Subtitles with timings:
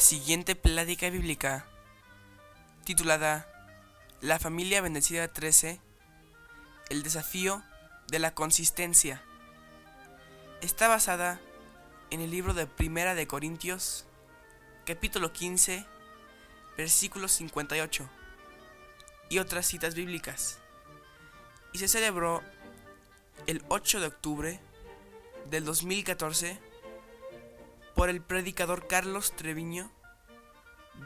[0.00, 1.66] siguiente plática bíblica,
[2.84, 3.46] titulada
[4.20, 5.78] La familia bendecida 13,
[6.88, 7.62] el desafío
[8.08, 9.22] de la consistencia,
[10.62, 11.40] está basada
[12.10, 14.06] en el libro de Primera de Corintios,
[14.86, 15.86] capítulo 15,
[16.76, 18.08] versículo 58,
[19.28, 20.58] y otras citas bíblicas,
[21.72, 22.42] y se celebró
[23.46, 24.60] el 8 de octubre
[25.50, 26.69] del 2014
[28.00, 29.92] por el predicador Carlos Treviño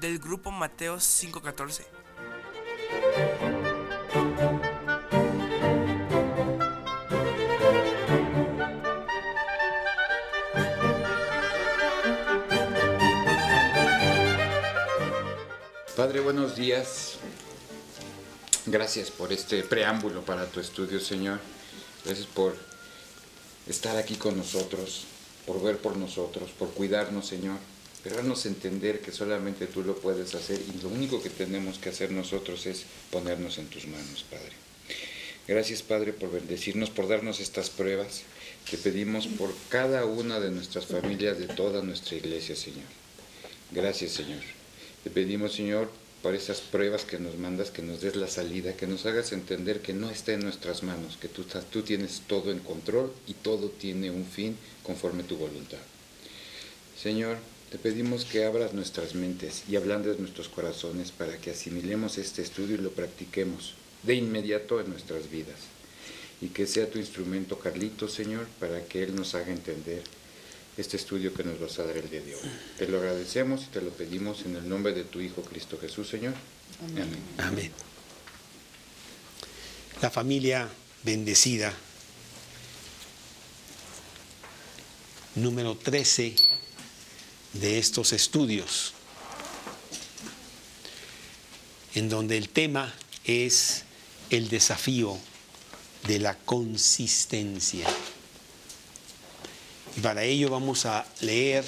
[0.00, 1.84] del grupo Mateos 514.
[15.96, 17.16] Padre, buenos días.
[18.66, 21.40] Gracias por este preámbulo para tu estudio, Señor.
[22.04, 22.56] Gracias por
[23.66, 25.08] estar aquí con nosotros
[25.46, 27.58] por ver por nosotros, por cuidarnos, Señor.
[28.02, 31.88] Pero haznos entender que solamente tú lo puedes hacer y lo único que tenemos que
[31.88, 34.52] hacer nosotros es ponernos en tus manos, Padre.
[35.48, 38.22] Gracias, Padre, por bendecirnos, por darnos estas pruebas.
[38.70, 42.84] Te pedimos por cada una de nuestras familias, de toda nuestra iglesia, Señor.
[43.70, 44.40] Gracias, Señor.
[45.02, 45.90] Te pedimos, Señor,
[46.24, 49.80] por esas pruebas que nos mandas, que nos des la salida, que nos hagas entender
[49.80, 53.68] que no está en nuestras manos, que tú, tú tienes todo en control y todo
[53.68, 55.84] tiene un fin conforme tu voluntad.
[56.98, 57.36] Señor,
[57.70, 62.76] te pedimos que abras nuestras mentes y ablandes nuestros corazones para que asimilemos este estudio
[62.76, 65.60] y lo practiquemos de inmediato en nuestras vidas.
[66.40, 70.02] Y que sea tu instrumento, Carlito, Señor, para que Él nos haga entender
[70.76, 72.50] este estudio que nos vas a dar el día de hoy.
[72.78, 76.08] Te lo agradecemos y te lo pedimos en el nombre de tu Hijo Cristo Jesús,
[76.08, 76.34] Señor.
[76.82, 77.08] Amén.
[77.38, 77.72] Amén.
[80.02, 80.68] La familia
[81.04, 81.72] bendecida,
[85.36, 86.34] número 13
[87.54, 88.92] de estos estudios,
[91.94, 92.92] en donde el tema
[93.24, 93.84] es
[94.30, 95.16] el desafío
[96.06, 97.86] de la consistencia.
[100.04, 101.64] Para ello vamos a leer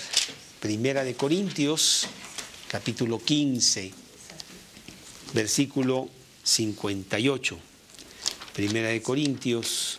[0.60, 2.06] Primera de Corintios,
[2.68, 3.94] capítulo 15,
[5.32, 6.10] versículo
[6.42, 7.58] 58.
[8.52, 9.98] Primera de Corintios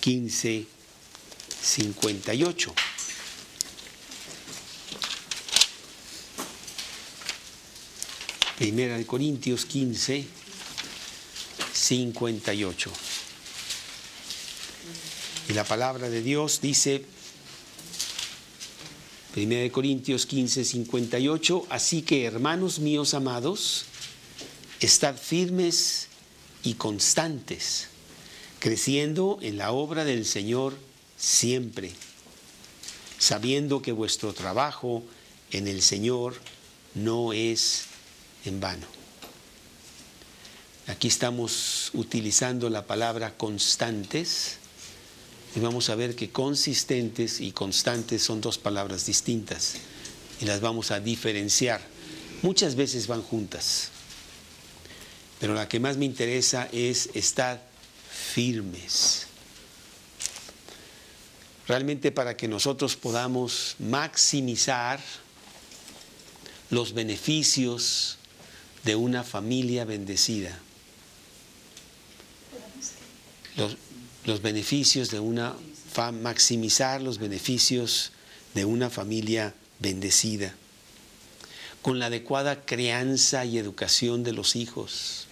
[0.00, 0.66] 15,
[1.62, 2.74] 58.
[8.58, 10.26] Primera de Corintios 15,
[11.72, 12.92] 58.
[15.48, 17.04] Y la palabra de Dios dice,
[19.32, 23.84] Primera de Corintios 15, 58, así que hermanos míos amados,
[24.80, 26.08] estad firmes
[26.64, 27.86] y constantes,
[28.58, 30.76] creciendo en la obra del Señor
[31.16, 31.92] siempre,
[33.20, 35.04] sabiendo que vuestro trabajo
[35.52, 36.34] en el Señor
[36.96, 37.84] no es
[38.44, 38.86] en vano.
[40.88, 44.58] Aquí estamos utilizando la palabra constantes
[45.54, 49.74] y vamos a ver que consistentes y constantes son dos palabras distintas
[50.40, 51.80] y las vamos a diferenciar.
[52.42, 53.90] Muchas veces van juntas,
[55.40, 57.62] pero la que más me interesa es estar
[58.10, 59.26] firmes.
[61.66, 65.00] Realmente para que nosotros podamos maximizar
[66.70, 68.18] los beneficios
[68.84, 70.58] de una familia bendecida.
[73.56, 73.76] Los,
[74.30, 75.56] los beneficios de una,
[76.22, 78.12] maximizar los beneficios
[78.54, 80.54] de una familia bendecida,
[81.82, 85.26] con la adecuada crianza y educación de los hijos,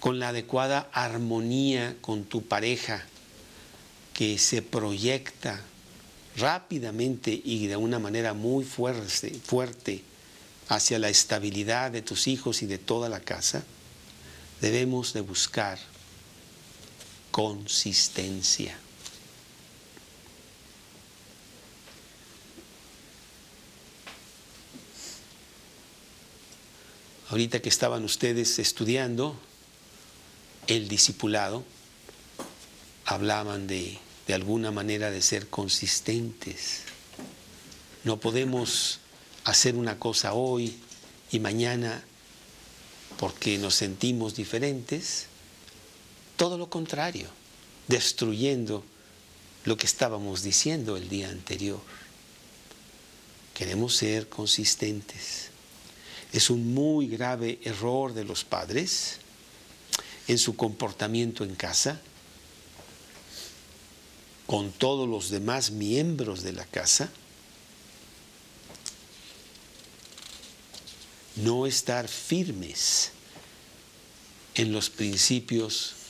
[0.00, 3.06] con la adecuada armonía con tu pareja
[4.12, 5.60] que se proyecta
[6.36, 10.02] rápidamente y de una manera muy fuerte, fuerte
[10.66, 13.62] hacia la estabilidad de tus hijos y de toda la casa,
[14.60, 15.78] debemos de buscar
[17.32, 18.78] consistencia.
[27.30, 29.34] Ahorita que estaban ustedes estudiando
[30.66, 31.64] el discipulado,
[33.06, 36.82] hablaban de, de alguna manera de ser consistentes.
[38.04, 39.00] No podemos
[39.44, 40.76] hacer una cosa hoy
[41.30, 42.04] y mañana
[43.18, 45.28] porque nos sentimos diferentes,
[46.42, 47.28] todo lo contrario,
[47.86, 48.82] destruyendo
[49.64, 51.78] lo que estábamos diciendo el día anterior.
[53.54, 55.50] Queremos ser consistentes.
[56.32, 59.18] Es un muy grave error de los padres
[60.26, 62.00] en su comportamiento en casa,
[64.48, 67.08] con todos los demás miembros de la casa,
[71.36, 73.12] no estar firmes
[74.56, 76.01] en los principios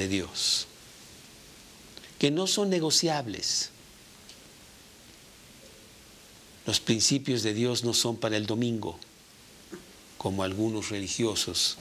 [0.00, 0.66] de Dios,
[2.18, 3.68] que no son negociables.
[6.66, 8.98] Los principios de Dios no son para el domingo,
[10.16, 11.76] como algunos religiosos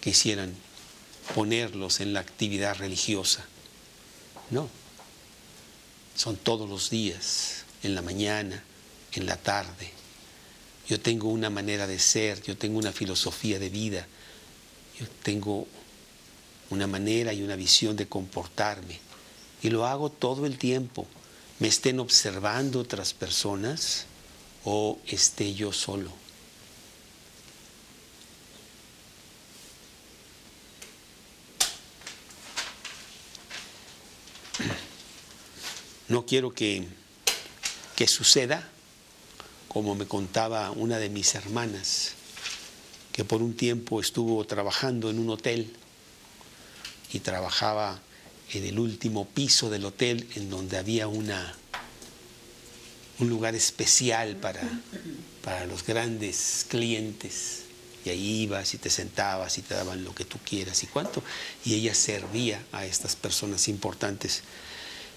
[0.00, 0.54] quisieran
[1.34, 3.46] ponerlos en la actividad religiosa.
[4.50, 4.68] No,
[6.16, 8.64] son todos los días, en la mañana,
[9.12, 9.92] en la tarde.
[10.88, 14.08] Yo tengo una manera de ser, yo tengo una filosofía de vida,
[14.98, 15.68] yo tengo
[16.70, 19.00] una manera y una visión de comportarme.
[19.62, 21.06] Y lo hago todo el tiempo.
[21.58, 24.06] Me estén observando otras personas
[24.64, 26.12] o esté yo solo.
[36.08, 36.86] No quiero que,
[37.96, 38.66] que suceda
[39.68, 42.14] como me contaba una de mis hermanas,
[43.12, 45.70] que por un tiempo estuvo trabajando en un hotel
[47.12, 48.00] y trabajaba
[48.52, 51.54] en el último piso del hotel en donde había una,
[53.18, 54.62] un lugar especial para,
[55.42, 57.62] para los grandes clientes.
[58.04, 61.22] Y ahí ibas y te sentabas y te daban lo que tú quieras y cuánto.
[61.64, 64.42] Y ella servía a estas personas importantes.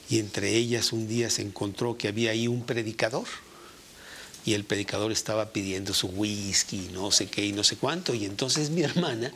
[0.10, 3.28] Y entre ellas un día se encontró que había ahí un predicador.
[4.44, 8.14] Y el predicador estaba pidiendo su whisky, no sé qué y no sé cuánto.
[8.14, 9.32] Y entonces mi hermana,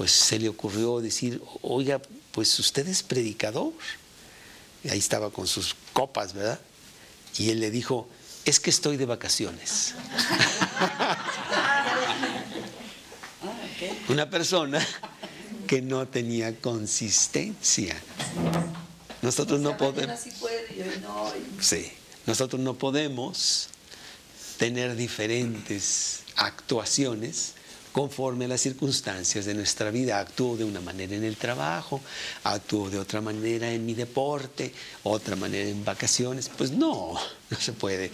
[0.00, 2.00] pues se le ocurrió decir, oiga,
[2.32, 3.74] pues usted es predicador.
[4.82, 6.58] Y ahí estaba con sus copas, ¿verdad?
[7.36, 8.08] Y él le dijo,
[8.46, 9.92] es que estoy de vacaciones.
[14.08, 14.80] Una persona
[15.66, 17.94] que no tenía consistencia.
[19.20, 20.18] Nosotros no podemos.
[21.60, 21.92] Sí,
[22.24, 23.68] nosotros no podemos
[24.56, 27.52] tener diferentes actuaciones
[27.92, 30.20] conforme a las circunstancias de nuestra vida.
[30.20, 32.00] Actúo de una manera en el trabajo,
[32.44, 34.72] actúo de otra manera en mi deporte,
[35.02, 36.48] otra manera en vacaciones.
[36.48, 37.14] Pues no,
[37.50, 38.10] no se puede.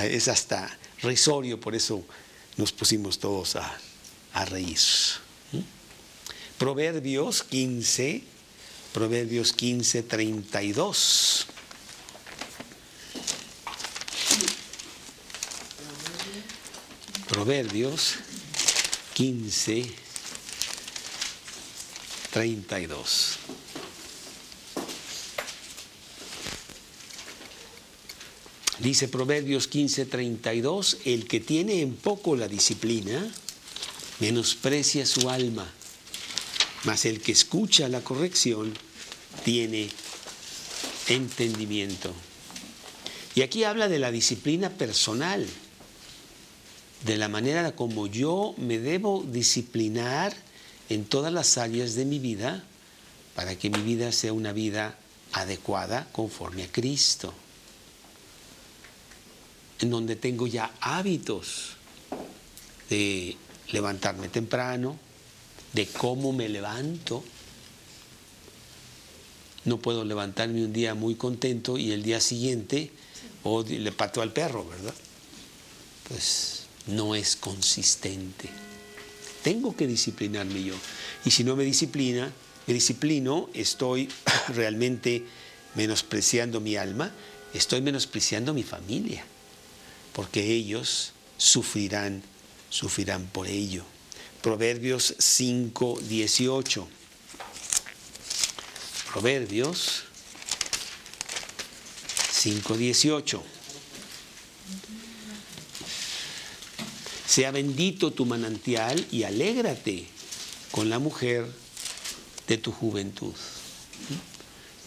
[0.00, 2.04] Es hasta risorio, por eso
[2.56, 3.78] nos pusimos todos a,
[4.32, 4.78] a reír.
[5.52, 5.60] ¿Mm?
[6.58, 8.24] Proverbios 15,
[8.92, 11.46] Proverbios 15, 32.
[17.28, 18.14] Proverbios
[19.16, 19.86] 15,
[22.32, 23.38] 32.
[28.78, 33.32] Dice Proverbios 15, 32, el que tiene en poco la disciplina,
[34.20, 35.66] menosprecia su alma,
[36.84, 38.74] mas el que escucha la corrección
[39.46, 39.88] tiene
[41.08, 42.12] entendimiento.
[43.34, 45.48] Y aquí habla de la disciplina personal
[47.04, 50.34] de la manera como yo me debo disciplinar
[50.88, 52.64] en todas las áreas de mi vida
[53.34, 54.96] para que mi vida sea una vida
[55.32, 57.34] adecuada conforme a Cristo.
[59.80, 61.76] En donde tengo ya hábitos
[62.88, 63.36] de
[63.72, 64.96] levantarme temprano,
[65.74, 67.22] de cómo me levanto.
[69.66, 72.90] No puedo levantarme un día muy contento y el día siguiente
[73.42, 74.94] o le pato al perro, ¿verdad?
[76.08, 78.48] Pues no es consistente.
[79.42, 80.74] Tengo que disciplinarme yo.
[81.24, 82.32] Y si no me disciplina,
[82.66, 84.08] me disciplino, estoy
[84.48, 85.24] realmente
[85.74, 87.12] menospreciando mi alma,
[87.54, 89.24] estoy menospreciando mi familia,
[90.12, 92.22] porque ellos sufrirán,
[92.70, 93.84] sufrirán por ello.
[94.42, 96.88] Proverbios 5, 18.
[99.12, 100.04] Proverbios
[102.32, 103.42] 5, 18.
[107.36, 110.06] Sea bendito tu manantial y alégrate
[110.70, 111.46] con la mujer
[112.48, 113.34] de tu juventud.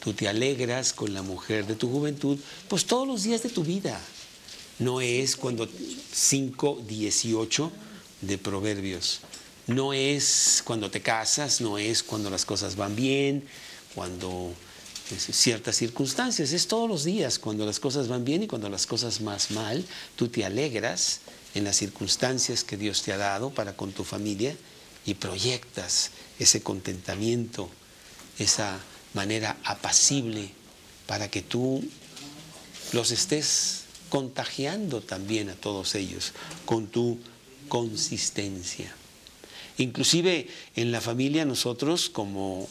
[0.03, 3.63] Tú te alegras con la mujer de tu juventud, pues todos los días de tu
[3.63, 4.01] vida.
[4.79, 5.69] No es cuando
[6.11, 7.71] 5, 18
[8.21, 9.19] de Proverbios.
[9.67, 13.47] No es cuando te casas, no es cuando las cosas van bien,
[13.93, 14.51] cuando
[15.19, 19.21] ciertas circunstancias, es todos los días, cuando las cosas van bien y cuando las cosas
[19.21, 21.19] más mal, tú te alegras
[21.55, 24.55] en las circunstancias que Dios te ha dado para con tu familia
[25.05, 27.69] y proyectas ese contentamiento,
[28.37, 28.79] esa
[29.13, 30.51] manera apacible
[31.07, 31.83] para que tú
[32.93, 36.33] los estés contagiando también a todos ellos
[36.65, 37.19] con tu
[37.67, 38.93] consistencia.
[39.77, 42.67] Inclusive en la familia nosotros como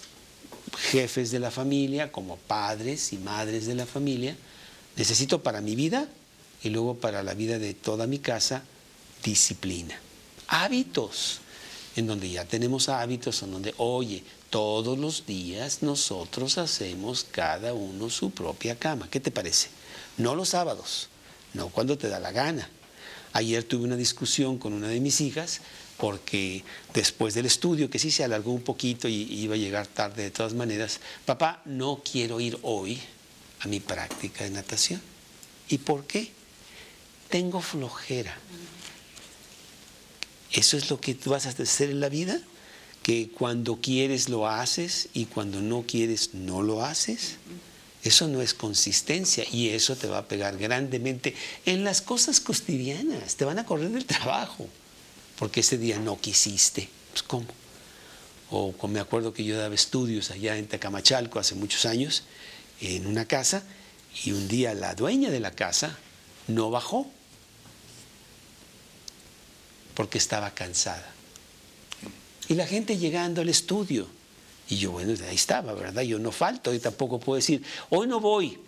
[0.77, 4.37] jefes de la familia, como padres y madres de la familia,
[4.97, 6.09] necesito para mi vida
[6.63, 8.63] y luego para la vida de toda mi casa
[9.23, 9.99] disciplina.
[10.49, 11.41] Hábitos,
[11.97, 18.09] en donde ya tenemos hábitos, en donde, oye, todos los días nosotros hacemos cada uno
[18.09, 19.09] su propia cama.
[19.11, 19.69] ¿Qué te parece?
[20.17, 21.09] No los sábados,
[21.55, 22.69] no cuando te da la gana.
[23.33, 25.61] Ayer tuve una discusión con una de mis hijas
[25.99, 30.23] porque después del estudio, que sí se alargó un poquito y iba a llegar tarde
[30.23, 32.99] de todas maneras, papá, no quiero ir hoy
[33.61, 35.03] a mi práctica de natación.
[35.69, 36.38] ¿Y por qué?
[37.29, 38.37] Tengo flojera.
[40.53, 42.41] ¿Eso es lo que tú vas a hacer en la vida?
[43.03, 47.37] ¿Que cuando quieres lo haces y cuando no quieres no lo haces?
[48.03, 51.35] Eso no es consistencia y eso te va a pegar grandemente
[51.67, 53.37] en las cosas cotidianas.
[53.37, 54.69] Te van a correr del trabajo
[55.39, 56.89] porque ese día no quisiste.
[57.11, 57.47] Pues, ¿Cómo?
[58.51, 62.23] O me acuerdo que yo daba estudios allá en Tecamachalco hace muchos años,
[62.81, 63.63] en una casa,
[64.25, 65.99] y un día la dueña de la casa
[66.47, 67.11] no bajó
[69.99, 71.11] porque estaba cansada.
[72.49, 74.07] Y la gente llegando al estudio,
[74.69, 76.03] y yo, bueno, ahí estaba, ¿verdad?
[76.03, 78.61] Yo no falto y tampoco puedo decir, hoy no voy,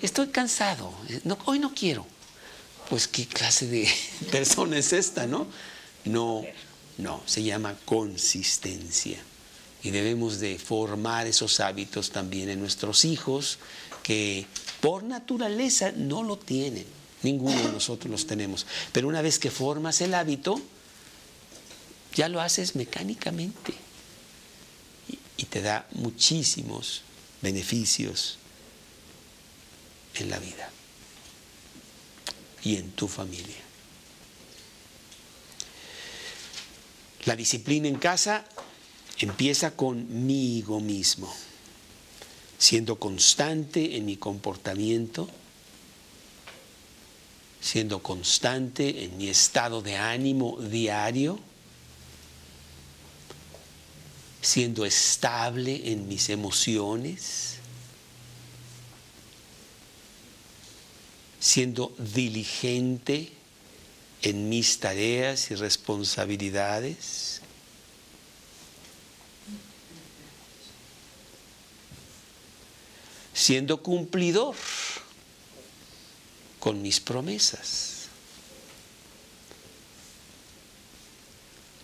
[0.00, 2.06] estoy cansado, eh, hoy no quiero.
[2.88, 3.88] Pues qué clase de
[4.30, 5.48] persona es esta, ¿no?
[6.04, 6.44] No,
[6.96, 9.18] no, se llama consistencia.
[9.82, 13.58] Y debemos de formar esos hábitos también en nuestros hijos
[14.04, 14.46] que
[14.80, 16.97] por naturaleza no lo tienen.
[17.22, 18.66] Ninguno de nosotros los tenemos.
[18.92, 20.60] Pero una vez que formas el hábito,
[22.14, 23.74] ya lo haces mecánicamente.
[25.36, 27.02] Y, te da muchísimos
[27.40, 28.38] beneficios
[30.14, 30.70] en la vida
[32.62, 33.62] y en tu familia.
[37.24, 38.44] La disciplina en casa
[39.18, 41.32] empieza conmigo mismo,
[42.58, 45.28] siendo constante en mi comportamiento,
[47.60, 51.38] siendo constante en mi estado de ánimo diario,
[54.40, 57.56] siendo estable en mis emociones,
[61.40, 63.32] siendo diligente
[64.22, 67.42] en mis tareas y responsabilidades.
[73.32, 74.56] Siendo cumplidor
[76.58, 78.08] con mis promesas.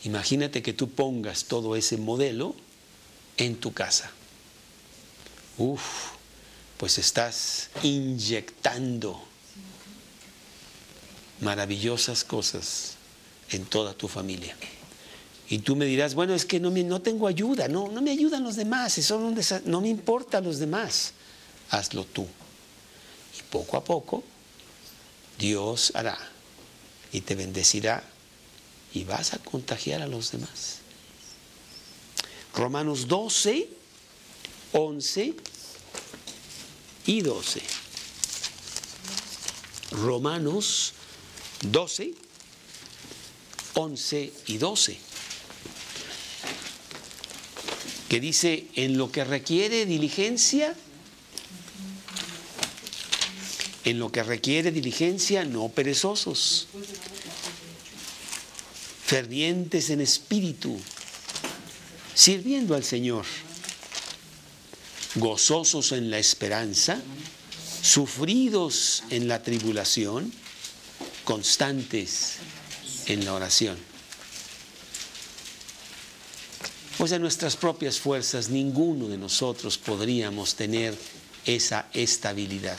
[0.05, 2.55] Imagínate que tú pongas todo ese modelo
[3.37, 4.11] en tu casa.
[5.57, 5.83] Uf,
[6.77, 9.23] pues estás inyectando
[11.41, 12.95] maravillosas cosas
[13.51, 14.57] en toda tu familia.
[15.49, 18.57] Y tú me dirás, bueno, es que no, tengo ayuda, no, no me ayudan los
[18.57, 19.33] demás, eso
[19.65, 21.13] no me importa los demás,
[21.71, 22.27] hazlo tú.
[23.39, 24.25] Y poco a poco
[25.39, 26.19] Dios hará
[27.13, 28.05] y te bendecirá
[28.93, 30.79] y vas a contagiar a los demás.
[32.55, 33.69] Romanos 12,
[34.73, 35.35] 11
[37.07, 37.63] y 12.
[39.91, 40.93] Romanos
[41.63, 42.15] 12,
[43.75, 44.99] 11 y 12,
[48.09, 50.75] que dice, en lo que requiere diligencia,
[53.85, 56.69] en lo que requiere diligencia, no perezosos,
[59.05, 60.79] fervientes en espíritu,
[62.15, 63.27] sirviendo al Señor,
[65.17, 67.01] gozosos en la esperanza,
[67.83, 70.33] sufridos en la tribulación,
[71.25, 72.37] constantes
[73.07, 73.77] en la oración.
[76.97, 80.97] Pues en nuestras propias fuerzas ninguno de nosotros podríamos tener
[81.45, 82.79] esa estabilidad.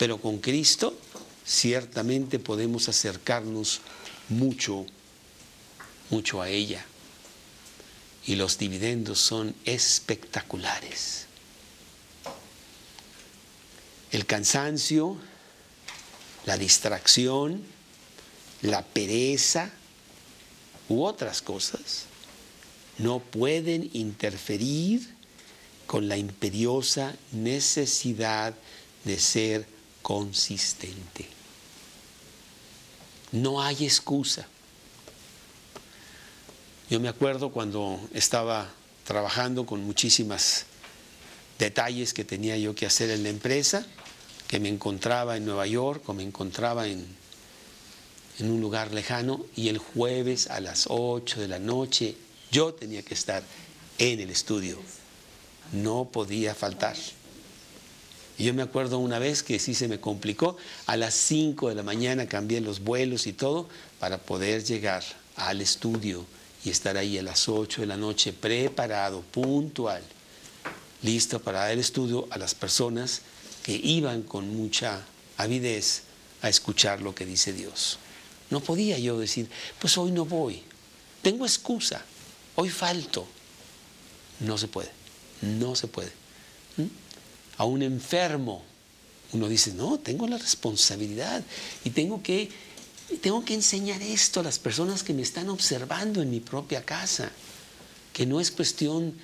[0.00, 0.98] Pero con Cristo
[1.44, 3.82] ciertamente podemos acercarnos
[4.30, 4.86] mucho,
[6.08, 6.84] mucho a ella.
[8.26, 11.26] Y los dividendos son espectaculares.
[14.10, 15.18] El cansancio
[16.46, 17.62] la distracción,
[18.62, 19.70] la pereza
[20.88, 22.06] u otras cosas
[22.98, 25.14] no pueden interferir
[25.86, 28.54] con la imperiosa necesidad
[29.04, 29.66] de ser
[30.02, 31.28] consistente.
[33.32, 34.46] No hay excusa.
[36.88, 38.68] Yo me acuerdo cuando estaba
[39.04, 40.66] trabajando con muchísimas
[41.58, 43.86] detalles que tenía yo que hacer en la empresa,
[44.48, 47.06] que me encontraba en Nueva York o me encontraba en,
[48.38, 52.16] en un lugar lejano y el jueves a las 8 de la noche
[52.50, 53.44] yo tenía que estar
[53.98, 54.80] en el estudio.
[55.72, 56.96] No podía faltar.
[58.40, 60.56] Y yo me acuerdo una vez que sí se me complicó,
[60.86, 63.68] a las 5 de la mañana cambié los vuelos y todo
[63.98, 65.04] para poder llegar
[65.36, 66.24] al estudio
[66.64, 70.02] y estar ahí a las 8 de la noche preparado, puntual,
[71.02, 73.20] listo para dar el estudio a las personas
[73.62, 75.04] que iban con mucha
[75.36, 76.04] avidez
[76.40, 77.98] a escuchar lo que dice Dios.
[78.48, 80.62] No podía yo decir, pues hoy no voy,
[81.20, 82.02] tengo excusa,
[82.56, 83.28] hoy falto.
[84.38, 84.88] No se puede,
[85.42, 86.19] no se puede.
[87.60, 88.62] A un enfermo,
[89.34, 91.42] uno dice, no, tengo la responsabilidad
[91.84, 92.48] y tengo que,
[93.20, 97.30] tengo que enseñar esto a las personas que me están observando en mi propia casa,
[98.14, 99.14] que no es cuestión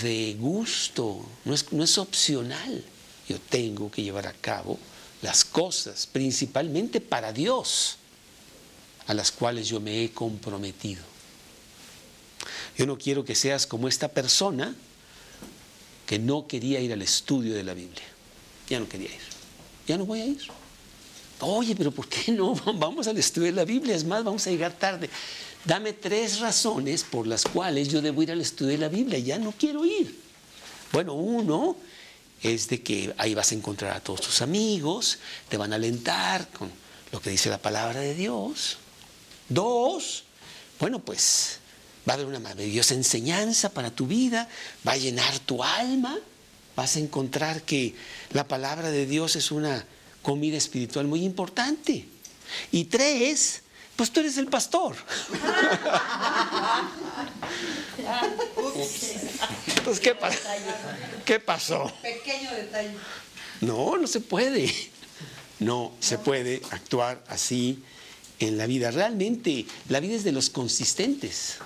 [0.00, 2.82] de gusto, no es, no es opcional.
[3.28, 4.78] Yo tengo que llevar a cabo
[5.20, 7.96] las cosas, principalmente para Dios,
[9.06, 11.02] a las cuales yo me he comprometido.
[12.78, 14.74] Yo no quiero que seas como esta persona
[16.12, 18.04] que no quería ir al estudio de la Biblia.
[18.68, 19.22] Ya no quería ir.
[19.86, 20.42] Ya no voy a ir.
[21.40, 22.54] Oye, pero ¿por qué no?
[22.74, 23.96] Vamos al estudio de la Biblia.
[23.96, 25.08] Es más, vamos a llegar tarde.
[25.64, 29.20] Dame tres razones por las cuales yo debo ir al estudio de la Biblia.
[29.20, 30.14] Ya no quiero ir.
[30.92, 31.78] Bueno, uno
[32.42, 36.46] es de que ahí vas a encontrar a todos tus amigos, te van a alentar
[36.50, 36.70] con
[37.10, 38.76] lo que dice la palabra de Dios.
[39.48, 40.24] Dos,
[40.78, 41.61] bueno, pues
[42.08, 44.48] va a haber una maravillosa enseñanza para tu vida,
[44.86, 46.18] va a llenar tu alma,
[46.76, 47.94] vas a encontrar que
[48.32, 49.84] la palabra de Dios es una
[50.22, 52.06] comida espiritual muy importante.
[52.70, 53.62] Y tres,
[53.96, 54.96] pues tú eres el pastor.
[59.84, 60.16] Pues, ¿qué,
[61.24, 61.92] ¿qué pasó?
[62.02, 62.94] Pequeño detalle.
[63.60, 64.72] No, no se puede.
[65.58, 67.82] No se puede actuar así
[68.38, 68.90] en la vida.
[68.90, 71.58] Realmente la vida es de los consistentes.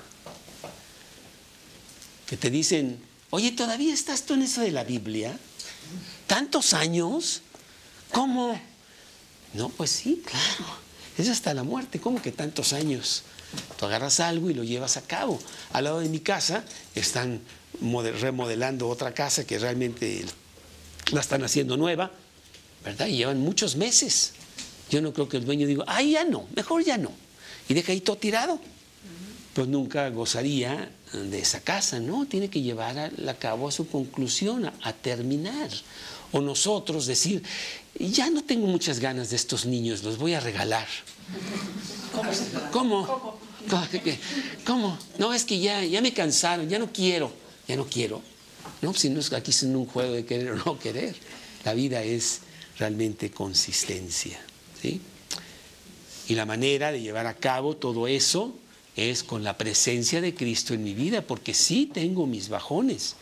[2.27, 2.99] Que te dicen,
[3.31, 5.39] oye, ¿todavía estás tú en eso de la Biblia?
[6.27, 7.43] ¿Tantos años?
[8.13, 8.61] ¿Cómo?
[9.55, 10.79] No, pues sí, claro.
[11.17, 12.01] Es hasta la muerte.
[12.01, 13.23] ¿Cómo que tantos años?
[13.79, 15.39] Tú agarras algo y lo llevas a cabo.
[15.73, 17.41] Al lado de mi casa están
[17.81, 20.25] remodelando otra casa que realmente
[21.13, 22.11] la están haciendo nueva,
[22.85, 23.07] ¿verdad?
[23.07, 24.33] Y llevan muchos meses.
[24.91, 27.13] Yo no creo que el dueño diga, ay, ya no, mejor ya no.
[27.69, 28.61] Y deja ahí todo tirado.
[29.57, 32.27] Pues nunca gozaría de esa casa, ¿no?
[32.27, 35.71] Tiene que llevar a, cabo a su conclusión, a, terminar.
[36.31, 37.43] O nosotros decir,
[37.99, 40.87] ya no tengo muchas ganas de estos niños, los voy a regalar.
[42.71, 43.07] ¿Cómo?
[43.07, 43.39] ¿Cómo?
[44.67, 44.99] ¿Cómo?
[45.19, 47.33] No, es que ya, ya me cansaron, ya no quiero,
[47.67, 48.21] ya no quiero.
[48.83, 51.17] No, si no es aquí es un juego de querer o no querer.
[51.65, 52.41] La vida es
[52.79, 54.39] realmente consistencia.
[54.83, 55.01] ¿sí?
[56.29, 58.55] Y la manera de llevar a cabo todo eso
[58.97, 63.17] es con la presencia de Cristo en mi vida, porque sí tengo mis bajones.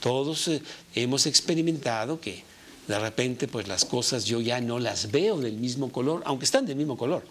[0.00, 0.62] Todos eh,
[0.94, 2.42] hemos experimentado que
[2.88, 6.66] de repente pues las cosas yo ya no las veo del mismo color, aunque están
[6.66, 7.22] del mismo color,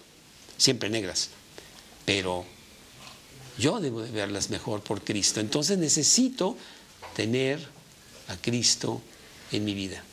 [0.57, 1.29] siempre negras.
[2.05, 2.45] Pero
[3.57, 5.39] yo debo de verlas mejor por Cristo.
[5.39, 6.55] Entonces necesito
[7.15, 7.59] tener
[8.27, 9.01] a Cristo
[9.51, 10.03] en mi vida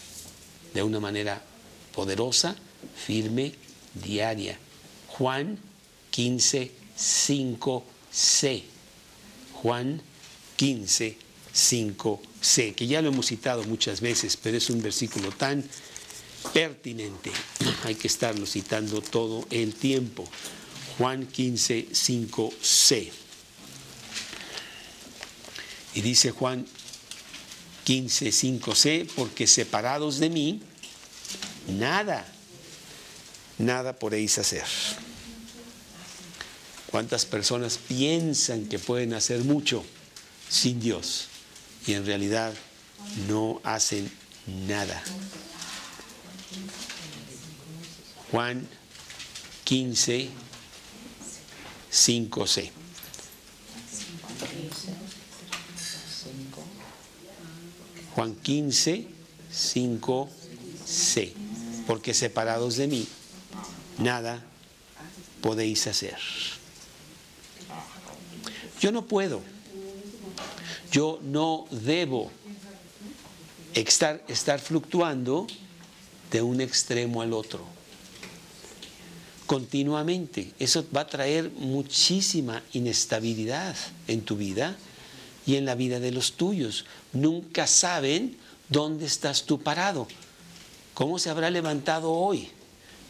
[0.73, 1.43] de una manera
[1.95, 2.57] poderosa,
[2.97, 3.53] firme,
[3.95, 4.59] diaria.
[5.09, 5.59] Juan
[6.11, 8.63] 15, 5c.
[9.53, 10.01] Juan
[10.57, 11.17] 15,
[11.55, 15.65] 5c, que ya lo hemos citado muchas veces, pero es un versículo tan
[16.53, 17.33] pertinente.
[17.85, 20.29] Hay que estarlo citando todo el tiempo.
[20.99, 23.11] Juan 15, 5c.
[25.95, 26.67] Y dice Juan
[27.85, 30.61] 15, 5c, porque separados de mí,
[31.69, 32.27] nada,
[33.59, 34.65] nada podéis hacer.
[36.97, 39.85] ¿Cuántas personas piensan que pueden hacer mucho
[40.49, 41.27] sin Dios
[41.87, 42.55] y en realidad
[43.29, 44.11] no hacen
[44.67, 45.05] nada?
[48.31, 48.67] Juan
[49.65, 50.31] 15,
[51.93, 52.71] 5c.
[58.15, 59.07] Juan 15,
[59.53, 61.33] 5c.
[61.87, 63.07] Porque separados de mí,
[63.99, 64.43] nada
[65.43, 66.17] podéis hacer.
[68.81, 69.41] Yo no puedo,
[70.93, 72.31] yo no debo
[73.75, 75.47] estar, estar fluctuando
[76.31, 77.77] de un extremo al otro
[79.47, 80.53] continuamente.
[80.59, 83.75] Eso va a traer muchísima inestabilidad
[84.09, 84.77] en tu vida
[85.47, 86.85] y en la vida de los tuyos.
[87.13, 88.37] Nunca saben
[88.69, 90.07] dónde estás tú parado.
[90.95, 92.49] ¿Cómo se habrá levantado hoy?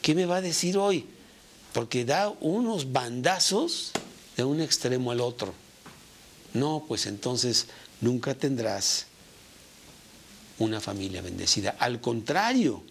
[0.02, 1.06] ¿Qué me va a decir hoy?
[1.72, 3.92] Porque da unos bandazos
[4.36, 5.54] de un extremo al otro.
[6.52, 7.66] No, pues entonces
[8.00, 9.06] nunca tendrás
[10.58, 11.76] una familia bendecida.
[11.78, 12.82] Al contrario,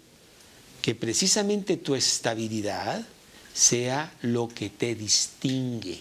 [0.81, 3.05] que precisamente tu estabilidad
[3.53, 5.99] sea lo que te distingue,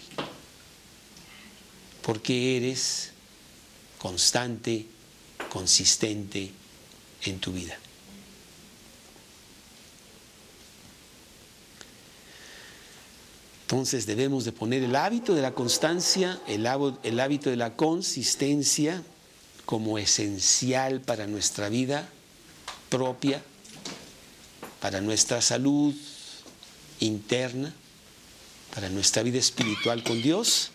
[2.01, 3.11] porque eres
[3.97, 4.85] constante,
[5.49, 6.51] consistente
[7.23, 7.77] en tu vida.
[13.65, 19.01] Entonces debemos de poner el hábito de la constancia, el, hábito de la consistencia
[19.65, 22.07] como esencial para nuestra vida
[22.89, 23.41] propia,
[24.79, 25.95] para nuestra salud
[26.99, 27.73] interna,
[28.75, 30.69] para nuestra vida espiritual con Dios,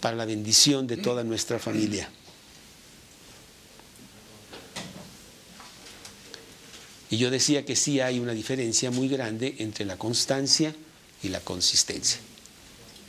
[0.00, 2.08] para la bendición de toda nuestra familia.
[7.10, 10.74] Y yo decía que sí hay una diferencia muy grande entre la constancia
[11.22, 12.20] y la consistencia.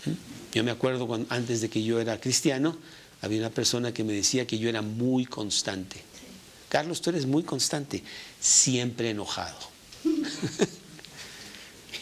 [0.05, 0.53] ¿Mm?
[0.53, 2.77] Yo me acuerdo antes de que yo era cristiano,
[3.21, 6.01] había una persona que me decía que yo era muy constante.
[6.69, 8.03] Carlos, tú eres muy constante,
[8.39, 9.57] siempre enojado.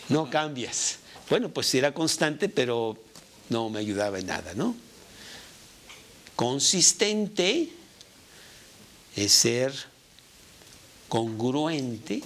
[0.10, 0.98] no cambias.
[1.30, 2.98] Bueno, pues era constante, pero
[3.50, 4.76] no me ayudaba en nada, ¿no?
[6.36, 7.72] Consistente
[9.16, 9.74] es ser
[11.08, 12.22] congruente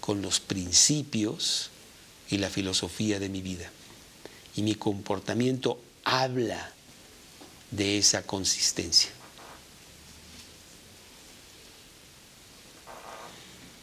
[0.00, 1.70] con los principios
[2.28, 3.70] y la filosofía de mi vida.
[4.56, 6.72] Y mi comportamiento habla
[7.70, 9.10] de esa consistencia.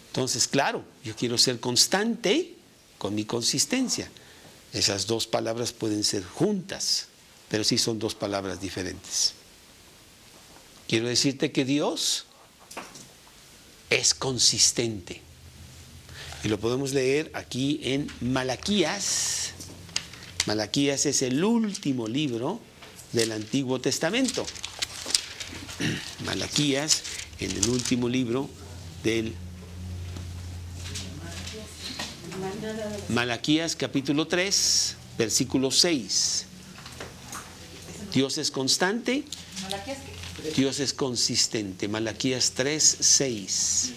[0.08, 2.56] Entonces, claro, yo quiero ser constante
[2.97, 4.10] con mi consistencia.
[4.71, 7.08] Esas dos palabras pueden ser juntas,
[7.49, 9.34] pero sí son dos palabras diferentes.
[10.88, 12.25] Quiero decirte que Dios
[13.93, 15.21] es consistente.
[16.43, 19.51] Y lo podemos leer aquí en Malaquías.
[20.45, 22.60] Malaquías es el último libro
[23.13, 24.45] del Antiguo Testamento.
[26.25, 27.03] Malaquías,
[27.39, 28.49] en el último libro
[29.03, 29.34] del
[33.10, 36.45] Malaquías capítulo 3, versículo 6.
[38.12, 39.23] Dios es constante.
[40.56, 41.88] Dios es consistente.
[41.88, 43.93] Malaquías 3, 6.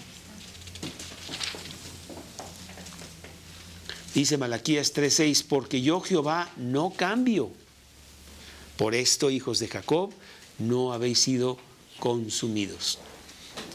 [4.14, 7.50] Dice Malaquías 3, 6, porque yo Jehová no cambio.
[8.76, 10.12] Por esto, hijos de Jacob,
[10.58, 11.58] no habéis sido
[11.98, 12.98] consumidos.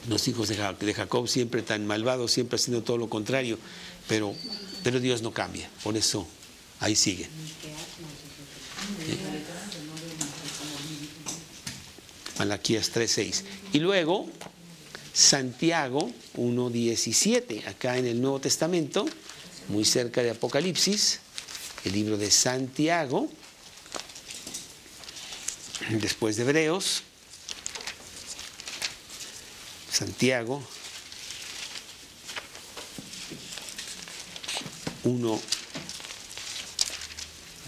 [0.07, 3.59] Los hijos de Jacob siempre tan malvados, siempre haciendo todo lo contrario,
[4.07, 4.33] pero,
[4.83, 5.69] pero Dios no cambia.
[5.83, 6.27] Por eso
[6.79, 7.29] ahí siguen.
[12.41, 13.43] Malaquías 3.6.
[13.73, 14.27] Y luego,
[15.13, 19.05] Santiago 1.17, acá en el Nuevo Testamento,
[19.67, 21.19] muy cerca de Apocalipsis,
[21.85, 23.29] el libro de Santiago,
[25.91, 27.03] después de Hebreos,
[29.91, 30.63] Santiago
[35.03, 35.41] 1,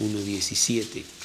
[0.00, 1.23] 1.17.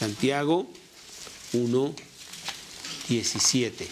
[0.00, 0.66] Santiago
[1.52, 1.94] 1,
[3.06, 3.88] 17.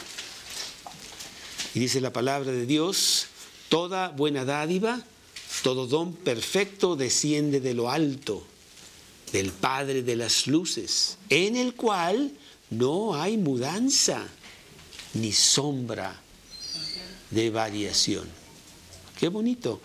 [1.75, 3.27] Y dice la palabra de Dios,
[3.69, 5.05] toda buena dádiva,
[5.63, 8.43] todo don perfecto desciende de lo alto,
[9.33, 12.33] del Padre de las Luces, en el cual
[12.71, 14.27] no hay mudanza
[15.13, 16.19] ni sombra
[17.31, 18.27] de variación.
[19.21, 19.79] Qué bonito.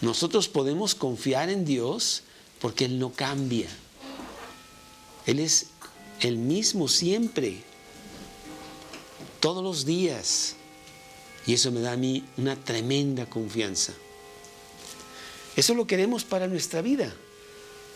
[0.00, 2.24] Nosotros podemos confiar en Dios
[2.60, 3.68] porque Él no cambia.
[5.26, 5.66] Él es
[6.20, 7.62] el mismo siempre,
[9.40, 10.56] todos los días.
[11.46, 13.92] Y eso me da a mí una tremenda confianza.
[15.56, 17.14] Eso lo queremos para nuestra vida,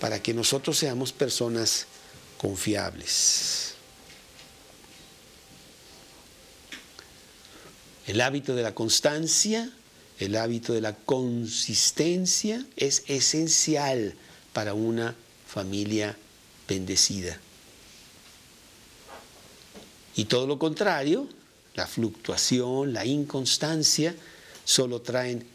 [0.00, 1.86] para que nosotros seamos personas
[2.36, 3.74] confiables.
[8.06, 9.70] El hábito de la constancia,
[10.18, 14.14] el hábito de la consistencia es esencial
[14.52, 15.14] para una
[15.46, 16.16] familia
[16.68, 17.40] bendecida.
[20.14, 21.28] Y todo lo contrario,
[21.74, 24.14] la fluctuación, la inconstancia,
[24.64, 25.46] solo traen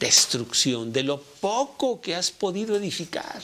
[0.00, 3.42] destrucción de lo poco que has podido edificar.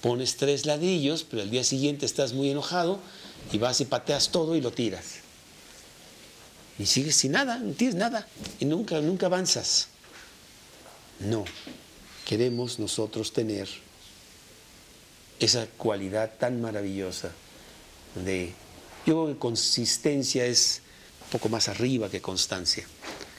[0.00, 3.00] Pones tres ladrillos, pero al día siguiente estás muy enojado
[3.52, 5.20] y vas y pateas todo y lo tiras.
[6.78, 8.26] Y sigues sin nada, no tienes nada
[8.58, 9.88] y nunca, nunca avanzas.
[11.18, 11.44] No,
[12.30, 13.68] queremos nosotros tener
[15.40, 17.32] esa cualidad tan maravillosa
[18.14, 18.52] de,
[19.04, 20.80] yo creo que consistencia es
[21.24, 22.86] un poco más arriba que constancia.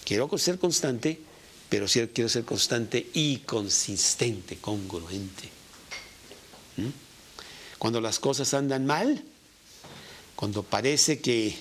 [0.04, 1.22] Quiero ser constante,
[1.70, 5.50] pero sí quiero ser constante y consistente, congruente.
[6.76, 6.90] ¿Mm?
[7.78, 9.24] Cuando las cosas andan mal,
[10.36, 11.56] cuando parece que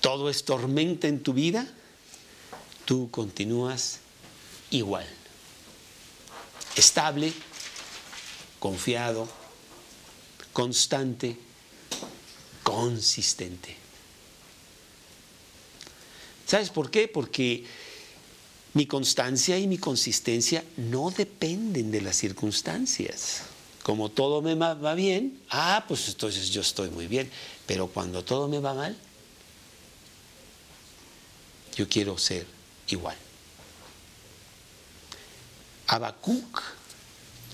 [0.00, 1.64] todo es tormenta en tu vida,
[2.86, 4.00] tú continúas
[4.72, 5.06] igual,
[6.76, 7.32] estable,
[8.58, 9.28] confiado,
[10.52, 11.36] constante,
[12.62, 13.76] consistente.
[16.46, 17.08] ¿Sabes por qué?
[17.08, 17.64] Porque
[18.74, 23.42] mi constancia y mi consistencia no dependen de las circunstancias.
[23.82, 27.30] Como todo me va bien, ah, pues entonces yo estoy muy bien.
[27.66, 28.96] Pero cuando todo me va mal,
[31.76, 32.46] yo quiero ser
[32.88, 33.16] igual.
[35.86, 36.62] Habacuc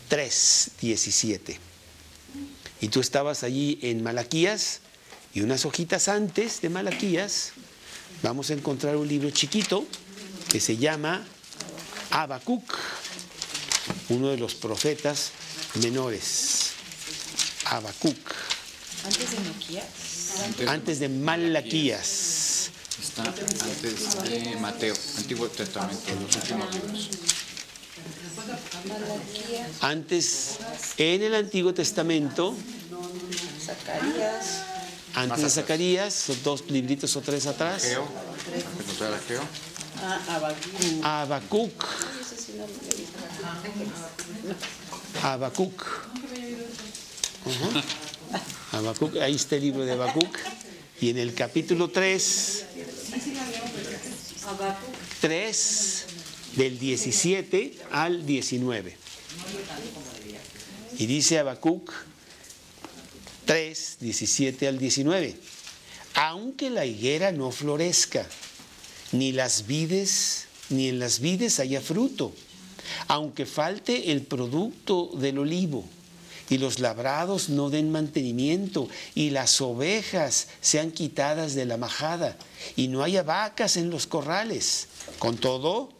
[0.08, 1.58] 3, 17.
[2.80, 4.80] Y tú estabas allí en Malaquías
[5.34, 7.52] y unas hojitas antes de Malaquías
[8.22, 9.86] vamos a encontrar un libro chiquito
[10.48, 11.24] que se llama
[12.10, 12.76] Habacuc,
[14.10, 15.30] uno de los profetas
[15.80, 16.72] menores.
[17.64, 18.34] Habacuc.
[19.04, 19.86] Antes de Malaquías.
[20.68, 22.70] Antes de Malaquías.
[23.02, 27.08] Está antes de Mateo, Antiguo Testamento, los últimos libros.
[29.80, 30.58] Antes,
[30.96, 32.54] en el Antiguo Testamento,
[33.64, 34.62] Zacarías,
[35.14, 38.02] antes de Zacarías, son dos libritos o tres atrás, ah.
[47.46, 47.82] Ajá.
[48.78, 50.38] Habacuc, ahí está el libro de Habacuc.
[51.00, 52.64] Y en el capítulo 3,
[55.20, 56.06] 3,
[56.56, 58.96] del 17 al 19.
[60.98, 61.92] Y dice Habacuc
[63.44, 65.36] 3, 17 al 19.
[66.14, 68.26] Aunque la higuera no florezca,
[69.12, 72.34] ni las vides, ni en las vides haya fruto,
[73.08, 75.84] aunque falte el producto del olivo,
[76.50, 82.36] y los labrados no den mantenimiento, y las ovejas sean quitadas de la majada,
[82.76, 84.88] y no haya vacas en los corrales.
[85.18, 85.90] Con todo,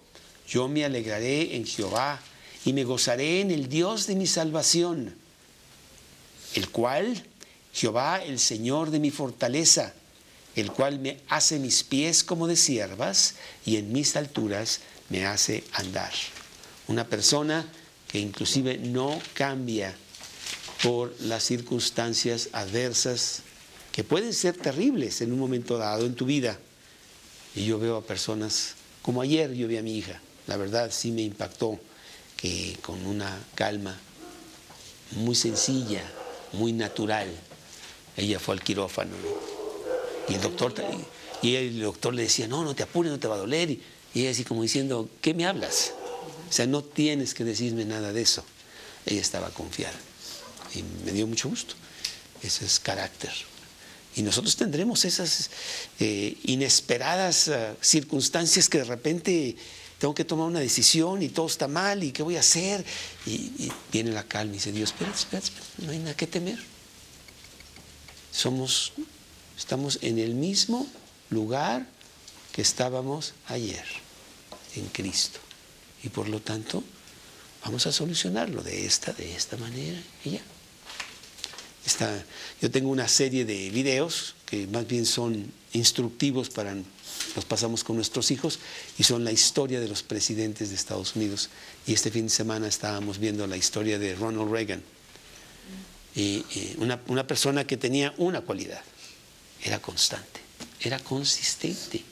[0.52, 2.20] yo me alegraré en Jehová,
[2.66, 5.14] y me gozaré en el Dios de mi salvación,
[6.54, 7.24] el cual,
[7.72, 9.94] Jehová, el Señor de mi fortaleza,
[10.54, 15.64] el cual me hace mis pies como de siervas, y en mis alturas me hace
[15.72, 16.12] andar.
[16.86, 17.66] Una persona
[18.06, 19.96] que inclusive no cambia
[20.82, 23.40] por las circunstancias adversas
[23.90, 26.58] que pueden ser terribles en un momento dado en tu vida.
[27.54, 31.10] Y yo veo a personas, como ayer yo vi a mi hija, la verdad sí
[31.10, 31.78] me impactó,
[32.36, 33.98] que con una calma
[35.12, 36.02] muy sencilla,
[36.52, 37.28] muy natural,
[38.16, 39.12] ella fue al quirófano.
[39.16, 39.52] ¿no?
[40.28, 40.74] Y el doctor,
[41.42, 43.70] y el doctor le decía, no, no te apures, no te va a doler.
[43.70, 43.82] Y,
[44.14, 45.92] ella así como diciendo, ¿qué me hablas?
[46.48, 48.44] O sea, no tienes que decirme nada de eso.
[49.06, 49.98] Ella estaba confiada
[50.74, 51.74] y me dio mucho gusto.
[52.42, 53.32] Ese es carácter.
[54.14, 55.48] Y nosotros tendremos esas
[55.98, 59.56] eh, inesperadas uh, circunstancias que de repente
[60.02, 62.84] tengo que tomar una decisión y todo está mal y qué voy a hacer.
[63.24, 66.58] Y, viene la calma y dice, Dios, espérate, espérate, espérate, no hay nada que temer.
[68.32, 68.94] Somos,
[69.56, 70.88] estamos en el mismo
[71.30, 71.86] lugar
[72.50, 73.84] que estábamos ayer,
[74.74, 75.38] en Cristo.
[76.02, 76.82] Y por lo tanto,
[77.64, 80.42] vamos a solucionarlo de esta, de esta manera y ya.
[81.86, 82.24] Está,
[82.60, 87.96] yo tengo una serie de videos que más bien son instructivos para los pasamos con
[87.96, 88.58] nuestros hijos
[88.98, 91.48] y son la historia de los presidentes de Estados Unidos.
[91.86, 94.82] Y este fin de semana estábamos viendo la historia de Ronald Reagan.
[96.14, 98.82] Y, y una, una persona que tenía una cualidad,
[99.62, 100.40] era constante,
[100.80, 102.02] era consistente.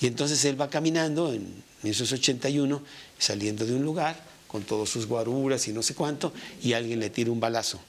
[0.00, 2.82] Y entonces él va caminando en 1981,
[3.18, 7.08] saliendo de un lugar con todos sus guaruras y no sé cuánto, y alguien le
[7.08, 7.80] tira un balazo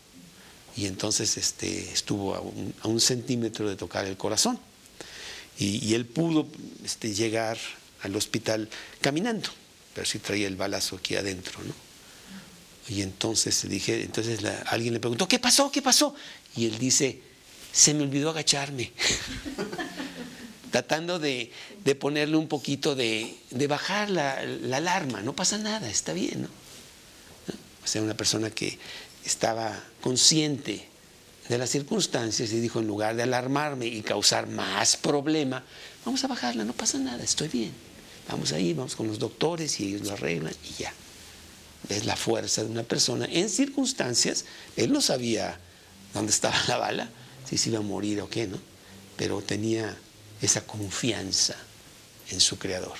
[0.75, 4.59] y entonces este, estuvo a un, a centímetro de tocar el corazón.
[5.57, 6.47] Y, él pudo
[6.83, 7.57] este, llegar
[8.01, 8.67] al hospital
[8.99, 9.49] caminando,
[9.93, 11.73] pero sí traía el balazo aquí adentro, ¿no?
[12.93, 15.71] Y entonces dije, entonces alguien le preguntó, ¿qué pasó?
[15.71, 16.13] ¿Qué pasó?
[16.57, 17.21] Y él dice,
[17.71, 18.91] se me olvidó agacharme.
[20.71, 21.51] Tratando de,
[21.85, 26.43] de, ponerle un poquito de, de bajar la, la, alarma, no pasa nada, está bien,
[26.43, 26.49] ¿no?
[27.83, 28.77] O sea, una persona que
[29.25, 30.87] estaba consciente
[31.49, 35.63] de las circunstancias y dijo, en lugar de alarmarme y causar más problema,
[36.05, 37.71] vamos a bajarla, no pasa nada, estoy bien.
[38.29, 40.93] Vamos ahí, vamos con los doctores y ellos lo arreglan y ya.
[41.89, 45.59] Es la fuerza de una persona en circunstancias, él no sabía
[46.13, 47.09] dónde estaba la bala,
[47.47, 48.57] si se iba a morir o qué, ¿no?
[49.17, 49.95] Pero tenía
[50.41, 51.55] esa confianza
[52.31, 52.97] en su creador.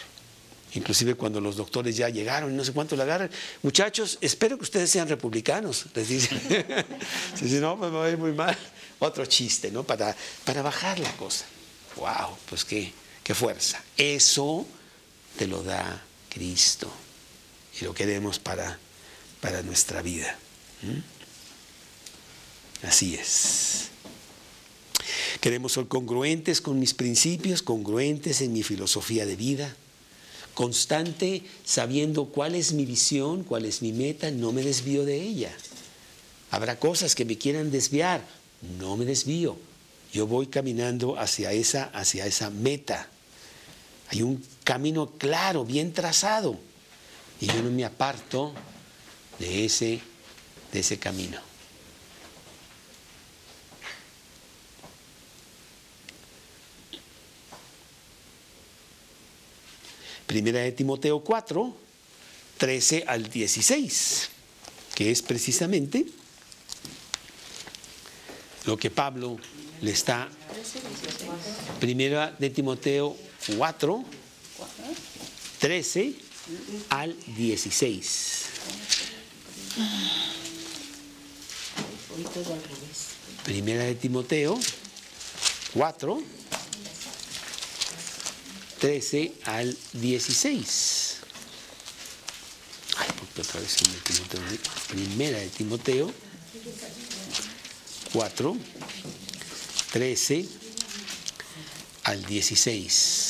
[0.75, 3.29] Inclusive cuando los doctores ya llegaron y no sé cuánto le agarran,
[3.63, 6.39] muchachos, espero que ustedes sean republicanos, les dicen.
[7.35, 8.57] si no, pues me va a ir muy mal.
[8.99, 9.83] Otro chiste, ¿no?
[9.83, 11.45] Para, para bajar la cosa.
[11.95, 12.37] ¡Wow!
[12.49, 12.91] Pues qué,
[13.23, 13.81] qué fuerza.
[13.95, 14.67] Eso
[15.37, 16.91] te lo da Cristo.
[17.79, 18.77] Y lo queremos para,
[19.39, 20.37] para nuestra vida.
[20.81, 20.99] ¿Mm?
[22.85, 23.89] Así es.
[25.39, 29.75] Queremos ser congruentes con mis principios, congruentes en mi filosofía de vida,
[30.55, 35.55] constante sabiendo cuál es mi visión, cuál es mi meta, no me desvío de ella.
[36.49, 38.25] Habrá cosas que me quieran desviar,
[38.79, 39.57] no me desvío.
[40.11, 43.09] Yo voy caminando hacia esa, hacia esa meta.
[44.09, 46.57] Hay un camino claro, bien trazado,
[47.41, 48.53] y yo no me aparto
[49.39, 49.99] de ese,
[50.71, 51.37] de ese camino.
[60.35, 61.73] Primera de Timoteo 4,
[62.57, 64.29] 13 al 16,
[64.93, 66.05] que es precisamente
[68.65, 69.37] lo que Pablo
[69.81, 70.27] le está.
[71.79, 73.15] Primera de Timoteo
[73.55, 74.03] 4,
[75.59, 76.13] 13
[76.89, 78.45] al 16.
[82.13, 83.07] Hoy todo al revés.
[83.45, 84.59] Primera de Timoteo
[85.75, 86.21] 4,
[88.79, 91.17] 13 al 16.
[92.97, 94.41] Ay, porque otra vez en el Timoteo,
[94.87, 96.11] Primera de Timoteo
[98.13, 98.57] 4,
[99.91, 100.45] 13
[102.03, 103.25] al 16.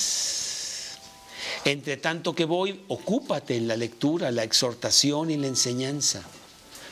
[1.66, 6.24] Entre tanto que voy, ocúpate en la lectura, la exhortación y la enseñanza.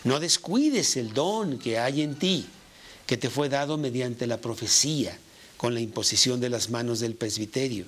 [0.04, 2.48] No descuides el don que hay en ti,
[3.06, 5.18] que te fue dado mediante la profecía,
[5.58, 7.86] con la imposición de las manos del presbiterio.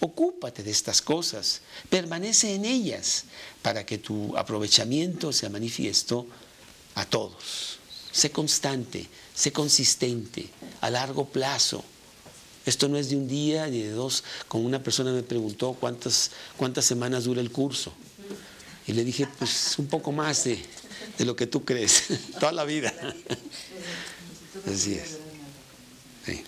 [0.00, 3.24] Ocúpate de estas cosas, permanece en ellas,
[3.62, 6.26] para que tu aprovechamiento sea manifiesto
[6.94, 7.78] a todos.
[8.12, 10.48] Sé constante, sé consistente,
[10.80, 11.84] a largo plazo.
[12.64, 14.22] Esto no es de un día ni de dos.
[14.46, 17.92] Como una persona me preguntó cuántas, cuántas semanas dura el curso.
[18.86, 20.58] Y le dije, pues un poco más de,
[21.18, 22.04] de lo que tú crees,
[22.40, 22.92] toda la vida.
[24.66, 25.18] Así es.
[26.24, 26.44] Sí.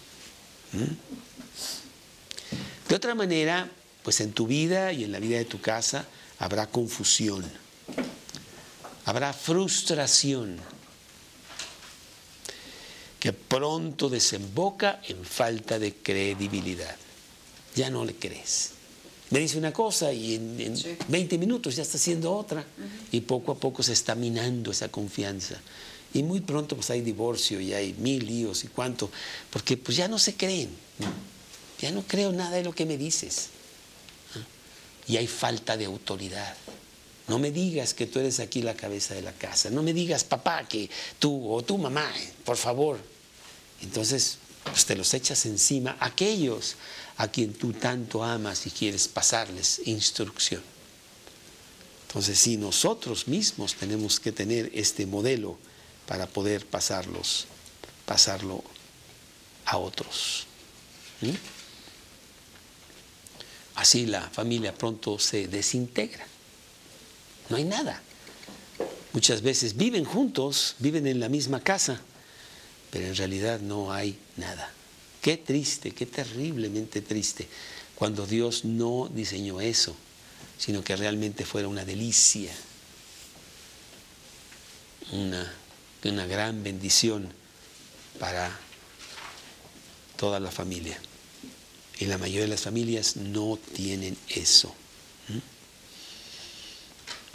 [0.73, 1.30] ¿Mm?
[2.91, 3.71] De otra manera,
[4.03, 6.07] pues en tu vida y en la vida de tu casa
[6.41, 7.45] habrá confusión,
[9.05, 10.57] habrá frustración,
[13.21, 16.97] que pronto desemboca en falta de credibilidad.
[17.77, 18.73] Ya no le crees.
[19.31, 22.65] Me dice una cosa y en, en 20 minutos ya está haciendo otra
[23.13, 25.61] y poco a poco se está minando esa confianza.
[26.13, 29.13] Y muy pronto pues hay divorcio y hay mil líos y cuánto,
[29.49, 30.71] porque pues ya no se creen.
[31.81, 33.49] Ya no creo nada de lo que me dices.
[35.07, 36.55] Y hay falta de autoridad.
[37.27, 39.71] No me digas que tú eres aquí la cabeza de la casa.
[39.71, 42.11] No me digas, papá, que tú o tu mamá,
[42.45, 42.99] por favor.
[43.83, 46.77] Entonces, pues te los echas encima aquellos
[47.17, 50.63] a quien tú tanto amas y quieres pasarles instrucción.
[52.09, 55.59] Entonces, si nosotros mismos tenemos que tener este modelo
[56.07, 57.47] para poder pasarlos,
[58.05, 58.65] pasarlo
[59.65, 60.47] a otros.
[61.21, 61.60] ¿Mm?
[63.81, 66.27] Así la familia pronto se desintegra.
[67.49, 68.03] No hay nada.
[69.15, 71.99] Muchas veces viven juntos, viven en la misma casa,
[72.91, 74.71] pero en realidad no hay nada.
[75.23, 77.49] Qué triste, qué terriblemente triste,
[77.95, 79.97] cuando Dios no diseñó eso,
[80.59, 82.53] sino que realmente fuera una delicia,
[85.13, 85.51] una,
[86.05, 87.33] una gran bendición
[88.19, 88.55] para
[90.19, 91.01] toda la familia.
[92.01, 94.75] Y la mayoría de las familias no tienen eso.
[95.29, 95.39] ¿Mm?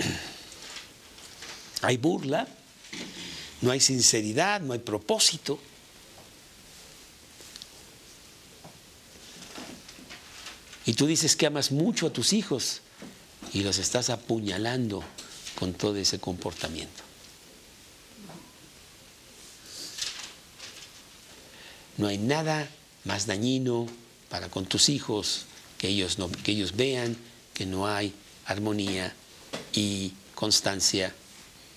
[1.84, 2.48] Hay burla,
[3.62, 5.60] no hay sinceridad, no hay propósito.
[10.88, 12.82] Y tú dices que amas mucho a tus hijos
[13.54, 15.04] y los estás apuñalando
[15.60, 17.04] con todo ese comportamiento.
[21.98, 22.68] No hay nada
[23.04, 23.88] más dañino
[24.36, 25.46] para con tus hijos
[25.78, 27.16] que ellos, no, que ellos vean
[27.54, 28.14] que no hay
[28.48, 29.16] armonía
[29.72, 31.16] y constancia,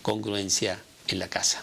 [0.03, 1.63] congruencia en la casa.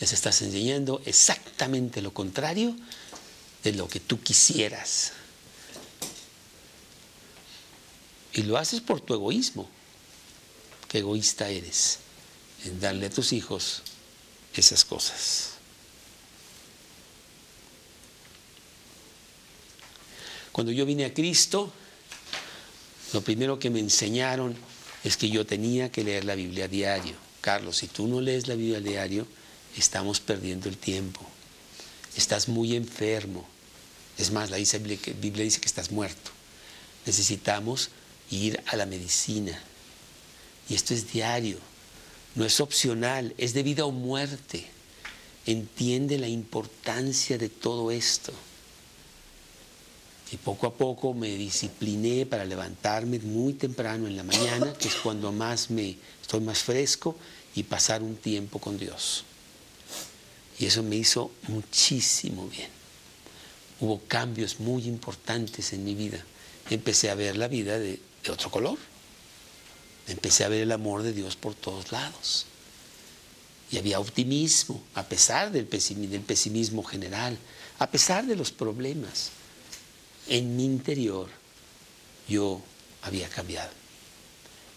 [0.00, 2.74] Les estás enseñando exactamente lo contrario
[3.62, 5.12] de lo que tú quisieras.
[8.32, 9.70] Y lo haces por tu egoísmo.
[10.88, 12.00] Qué egoísta eres
[12.64, 13.82] en darle a tus hijos
[14.54, 15.51] esas cosas.
[20.52, 21.72] Cuando yo vine a Cristo,
[23.12, 24.54] lo primero que me enseñaron
[25.02, 27.14] es que yo tenía que leer la Biblia a diario.
[27.40, 29.26] Carlos, si tú no lees la Biblia a diario,
[29.76, 31.20] estamos perdiendo el tiempo.
[32.16, 33.46] Estás muy enfermo.
[34.18, 36.30] Es más, la Biblia dice que estás muerto.
[37.06, 37.90] Necesitamos
[38.30, 39.60] ir a la medicina.
[40.68, 41.58] Y esto es diario,
[42.34, 44.66] no es opcional, es de vida o muerte.
[45.44, 48.32] Entiende la importancia de todo esto.
[50.32, 54.94] Y poco a poco me discipliné para levantarme muy temprano en la mañana, que es
[54.94, 57.14] cuando más me estoy más fresco,
[57.54, 59.24] y pasar un tiempo con Dios.
[60.58, 62.70] Y eso me hizo muchísimo bien.
[63.80, 66.24] Hubo cambios muy importantes en mi vida.
[66.70, 68.78] Empecé a ver la vida de, otro color.
[70.08, 72.46] Empecé a ver el amor de Dios por todos lados.
[73.70, 77.36] Y había optimismo, a pesar del pesimismo general,
[77.78, 79.30] a pesar de los problemas
[80.28, 81.28] en mi interior
[82.28, 82.60] yo
[83.02, 83.70] había cambiado.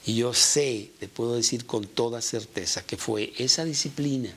[0.05, 4.33] Y yo sé, te puedo decir con toda certeza, que fue esa disciplina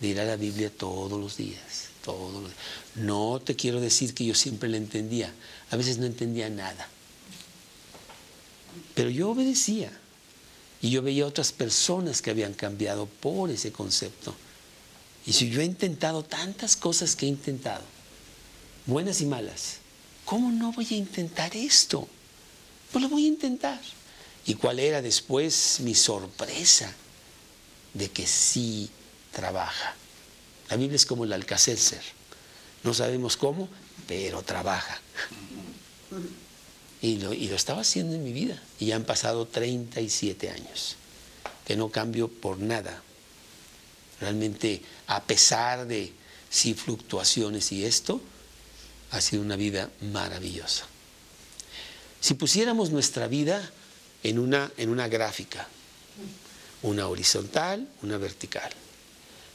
[0.00, 2.62] de ir a la Biblia todos los días, todos los días.
[2.96, 5.32] No te quiero decir que yo siempre la entendía,
[5.70, 6.88] a veces no entendía nada.
[8.94, 9.90] Pero yo obedecía.
[10.80, 14.34] Y yo veía otras personas que habían cambiado por ese concepto.
[15.26, 17.82] Y si yo he intentado tantas cosas que he intentado,
[18.86, 19.78] buenas y malas,
[20.28, 22.06] ¿cómo no voy a intentar esto?
[22.92, 23.80] Pues lo voy a intentar.
[24.44, 26.92] ¿Y cuál era después mi sorpresa?
[27.94, 28.90] De que sí
[29.32, 29.94] trabaja.
[30.68, 32.02] La Biblia es como el alcacelser.
[32.84, 33.70] No sabemos cómo,
[34.06, 35.00] pero trabaja.
[37.00, 38.62] Y lo, y lo estaba haciendo en mi vida.
[38.78, 40.96] Y ya han pasado 37 años,
[41.64, 43.02] que no cambio por nada.
[44.20, 46.12] Realmente, a pesar de
[46.50, 48.20] sí fluctuaciones y esto,
[49.10, 50.86] ha sido una vida maravillosa.
[52.20, 53.70] Si pusiéramos nuestra vida
[54.22, 55.68] en una, en una gráfica,
[56.82, 58.70] una horizontal, una vertical,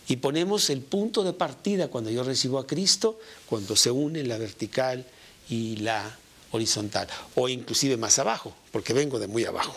[0.08, 4.38] y ponemos el punto de partida cuando yo recibo a Cristo, cuando se une la
[4.38, 5.06] vertical
[5.50, 6.18] y la
[6.52, 9.76] horizontal, o inclusive más abajo, porque vengo de muy abajo.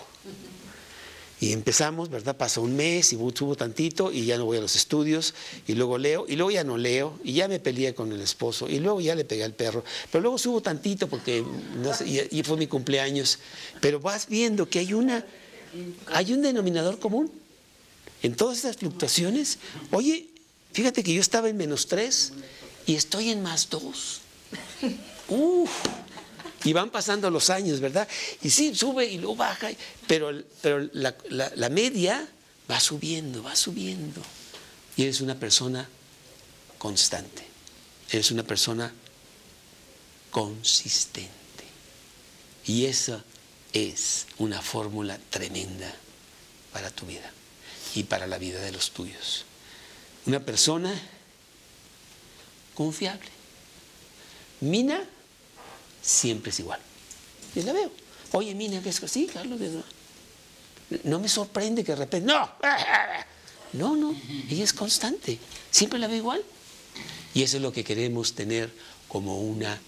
[1.39, 2.37] Y empezamos, ¿verdad?
[2.37, 5.35] Pasa un mes y subo tantito y ya no voy a los estudios
[5.67, 8.69] y luego leo y luego ya no leo y ya me peleé con el esposo
[8.69, 9.85] y luego ya le pegué al perro.
[10.11, 11.45] Pero luego subo tantito porque
[11.83, 13.39] no sé, y, y, fue mi cumpleaños.
[13.83, 15.27] Pero vas viendo que hay, una,
[16.07, 17.31] hay un denominador común
[18.23, 19.59] en todas esas fluctuaciones.
[19.91, 20.29] Oye,
[20.73, 22.33] fíjate que yo estaba en menos tres
[22.87, 24.23] y estoy en más dos.
[25.29, 25.71] Uf.
[26.67, 28.09] Y van pasando los años, ¿verdad?
[28.43, 29.71] Y sí, sube y luego baja,
[30.09, 32.29] pero, pero la, la, la media
[32.69, 34.21] va subiendo, va subiendo.
[34.97, 35.89] Y eres una persona
[36.77, 37.47] constante.
[38.11, 38.93] Eres una persona
[40.33, 41.31] consistente.
[42.67, 43.23] Y esa
[43.73, 45.95] es una fórmula tremenda
[46.73, 47.31] para tu vida
[47.95, 49.45] y para la vida de los tuyos.
[50.27, 50.93] Una persona
[52.75, 53.31] confiable.
[54.61, 55.01] Mina
[56.07, 56.81] siempre es igual.
[57.55, 57.91] Y la veo.
[58.33, 59.61] Oye, Mina, ¿qué es Sí, Carlos.
[61.03, 62.49] No me sorprende que de repente, no,
[63.73, 64.15] no, no,
[64.49, 65.39] ella es constante.
[65.71, 66.45] Siempre la veo igual.
[67.35, 68.73] Y eso es lo que queremos tener
[69.09, 69.81] como una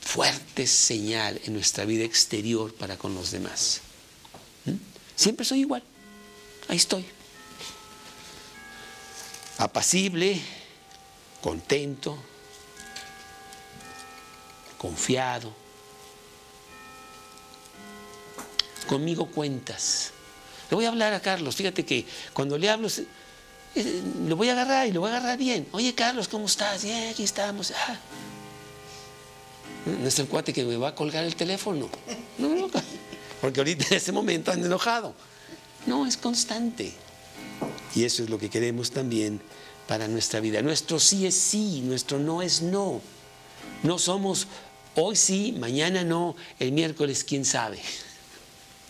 [0.00, 3.80] fuerte señal en nuestra vida exterior para con los demás.
[4.66, 4.72] ¿Mm?
[5.16, 5.82] Siempre soy igual.
[6.68, 7.04] Ahí estoy.
[9.58, 10.40] Apacible,
[11.40, 12.16] contento,
[14.78, 15.61] confiado.
[18.84, 20.12] Conmigo cuentas.
[20.70, 21.56] Le voy a hablar a Carlos.
[21.56, 22.88] Fíjate que cuando le hablo,
[23.74, 25.68] eh, lo voy a agarrar y lo voy a agarrar bien.
[25.72, 26.84] Oye, Carlos, ¿cómo estás?
[27.10, 27.72] Aquí estamos.
[29.84, 31.88] No es el cuate que me va a colgar el teléfono.
[32.38, 32.70] No, no,
[33.40, 35.14] porque ahorita en ese momento anda enojado.
[35.86, 36.92] No, es constante.
[37.94, 39.40] Y eso es lo que queremos también
[39.88, 40.62] para nuestra vida.
[40.62, 43.00] Nuestro sí es sí, nuestro no es no.
[43.82, 44.46] No somos
[44.94, 47.80] hoy sí, mañana no, el miércoles quién sabe.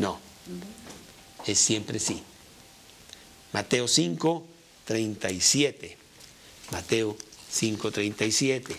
[0.02, 0.18] No,
[1.46, 2.24] es siempre sí.
[3.52, 4.44] Mateo 5,
[4.84, 5.96] 37.
[6.72, 7.16] Mateo
[7.48, 8.76] 5, 37.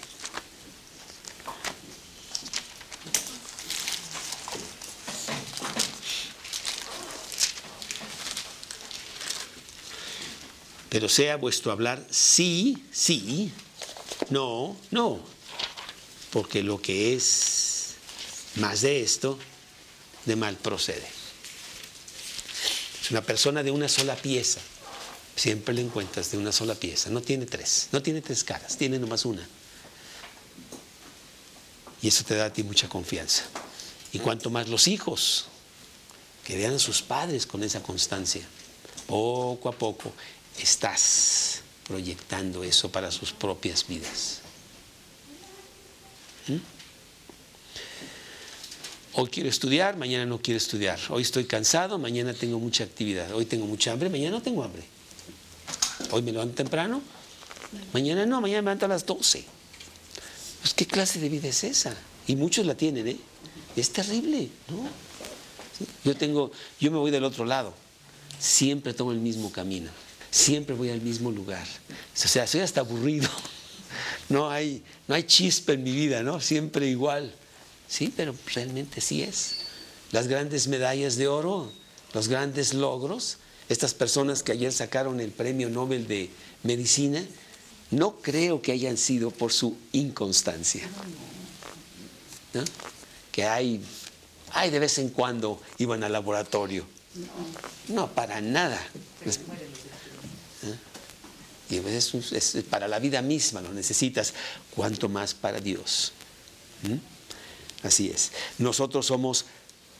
[10.89, 13.53] Pero sea vuestro hablar sí, sí,
[14.29, 15.21] no, no.
[16.31, 17.93] Porque lo que es
[18.55, 19.39] más de esto,
[20.25, 21.07] de mal procede.
[23.01, 24.61] Es una persona de una sola pieza.
[25.35, 27.09] Siempre le encuentras de una sola pieza.
[27.09, 29.47] No tiene tres, no tiene tres caras, tiene nomás una.
[32.01, 33.43] Y eso te da a ti mucha confianza.
[34.11, 35.45] Y cuanto más los hijos,
[36.43, 38.41] que vean a sus padres con esa constancia.
[39.07, 40.13] Poco a poco
[40.59, 44.39] estás proyectando eso para sus propias vidas.
[46.47, 46.57] ¿Mm?
[49.15, 50.99] Hoy quiero estudiar, mañana no quiero estudiar.
[51.09, 53.31] Hoy estoy cansado, mañana tengo mucha actividad.
[53.33, 54.81] Hoy tengo mucha hambre, mañana no tengo hambre.
[56.09, 56.99] Hoy me levanto temprano,
[57.93, 59.45] mañana no, mañana me levanto a las 12.
[60.61, 61.95] Pues, ¿qué clase de vida es esa?
[62.25, 63.17] Y muchos la tienen, ¿eh?
[63.75, 64.89] Es terrible, ¿no?
[66.03, 67.75] Yo tengo, yo me voy del otro lado.
[68.39, 69.91] Siempre tomo el mismo camino.
[70.31, 71.65] Siempre voy al mismo lugar.
[71.91, 73.29] O sea, soy hasta aburrido.
[74.29, 76.39] No hay, no hay chispa en mi vida, ¿no?
[76.39, 77.35] Siempre igual.
[77.87, 79.55] Sí, pero realmente sí es.
[80.11, 81.71] Las grandes medallas de oro,
[82.13, 83.37] los grandes logros,
[83.69, 86.29] estas personas que ayer sacaron el premio Nobel de
[86.63, 87.23] Medicina,
[87.91, 90.83] no creo que hayan sido por su inconstancia.
[92.53, 92.63] ¿No?
[93.31, 93.81] Que hay,
[94.51, 96.85] hay de vez en cuando iban al laboratorio.
[97.89, 98.79] No, para nada.
[100.63, 100.75] ¿Eh?
[101.69, 104.33] Y veces es para la vida misma lo necesitas,
[104.75, 106.13] cuanto más para Dios.
[106.83, 107.12] ¿Mm?
[107.83, 108.31] Así es.
[108.57, 109.45] Nosotros somos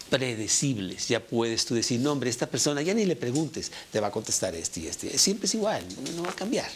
[0.10, 1.08] predecibles.
[1.08, 4.12] Ya puedes tú decir, no, hombre, esta persona, ya ni le preguntes, te va a
[4.12, 5.18] contestar este y este.
[5.18, 5.84] Siempre es igual,
[6.16, 6.70] no va a cambiar.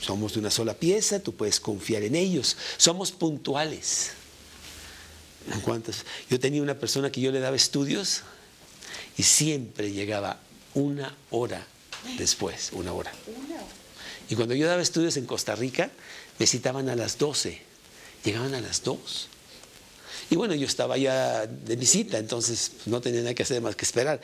[0.00, 2.56] Somos de una sola pieza, tú puedes confiar en ellos.
[2.78, 4.12] Somos puntuales.
[5.62, 6.06] ¿Cuántos?
[6.30, 8.22] Yo tenía una persona que yo le daba estudios
[9.18, 10.40] y siempre llegaba
[10.72, 11.66] una hora
[12.16, 13.12] después, una hora.
[14.30, 15.90] Y cuando yo daba estudios en Costa Rica,
[16.38, 17.60] me citaban a las 12,
[18.24, 19.28] llegaban a las 2.
[20.30, 23.84] Y bueno, yo estaba ya de visita, entonces no tenía nada que hacer más que
[23.84, 24.20] esperar.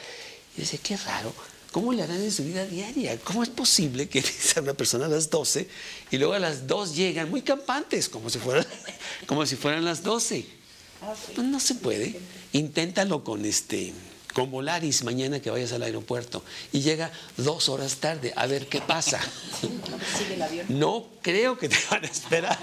[0.57, 1.33] Y decía, qué raro,
[1.73, 3.19] ¿cómo le harán en su vida diaria?
[3.21, 5.69] ¿Cómo es posible que sea una persona a las 12
[6.11, 8.67] y luego a las 2 llegan muy campantes, como si fueran,
[9.27, 10.47] como si fueran las 12?
[11.35, 12.19] Pues no se puede.
[12.53, 13.93] Inténtalo con este
[14.35, 18.81] con Volaris mañana que vayas al aeropuerto y llega dos horas tarde a ver qué
[18.81, 19.21] pasa.
[20.69, 22.59] No creo que te van a esperar.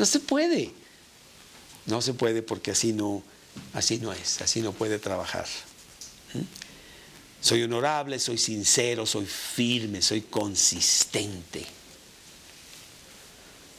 [0.00, 0.72] No se puede.
[1.84, 3.22] No se puede porque así no,
[3.74, 5.46] así no es, así no puede trabajar.
[6.32, 6.40] ¿Mm?
[7.42, 11.66] Soy honorable, soy sincero, soy firme, soy consistente.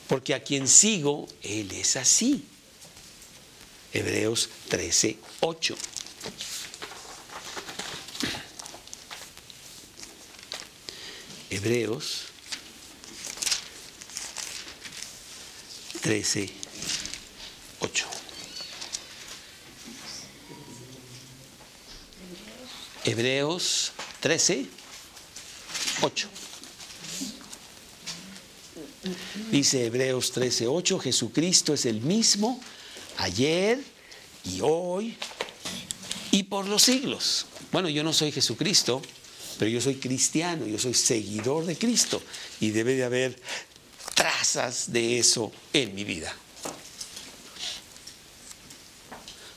[0.07, 2.45] Porque a quien sigo, Él es así.
[3.91, 5.75] Hebreos 13, 8.
[11.49, 12.30] Hebreos
[16.01, 16.49] 13,
[17.79, 18.05] 8.
[23.05, 24.65] Hebreos 13,
[26.01, 26.27] 8.
[29.51, 32.59] Dice Hebreos 13, 8, Jesucristo es el mismo
[33.17, 33.79] ayer
[34.45, 35.17] y hoy
[36.31, 37.45] y por los siglos.
[37.71, 39.01] Bueno, yo no soy Jesucristo,
[39.59, 42.21] pero yo soy cristiano, yo soy seguidor de Cristo
[42.59, 43.39] y debe de haber
[44.21, 46.31] trazas de eso en mi vida.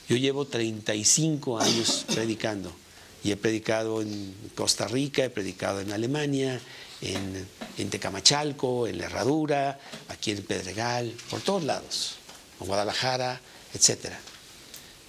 [0.08, 2.74] Yo llevo 35 años predicando
[3.22, 6.58] y he predicado en Costa Rica, he predicado en Alemania,
[7.02, 7.46] en,
[7.76, 12.14] en Tecamachalco, en La Herradura, aquí en Pedregal, por todos lados,
[12.58, 13.42] en Guadalajara,
[13.74, 14.18] etcétera.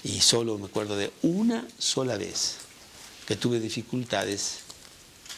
[0.03, 2.56] Y solo me acuerdo de una sola vez
[3.26, 4.58] que tuve dificultades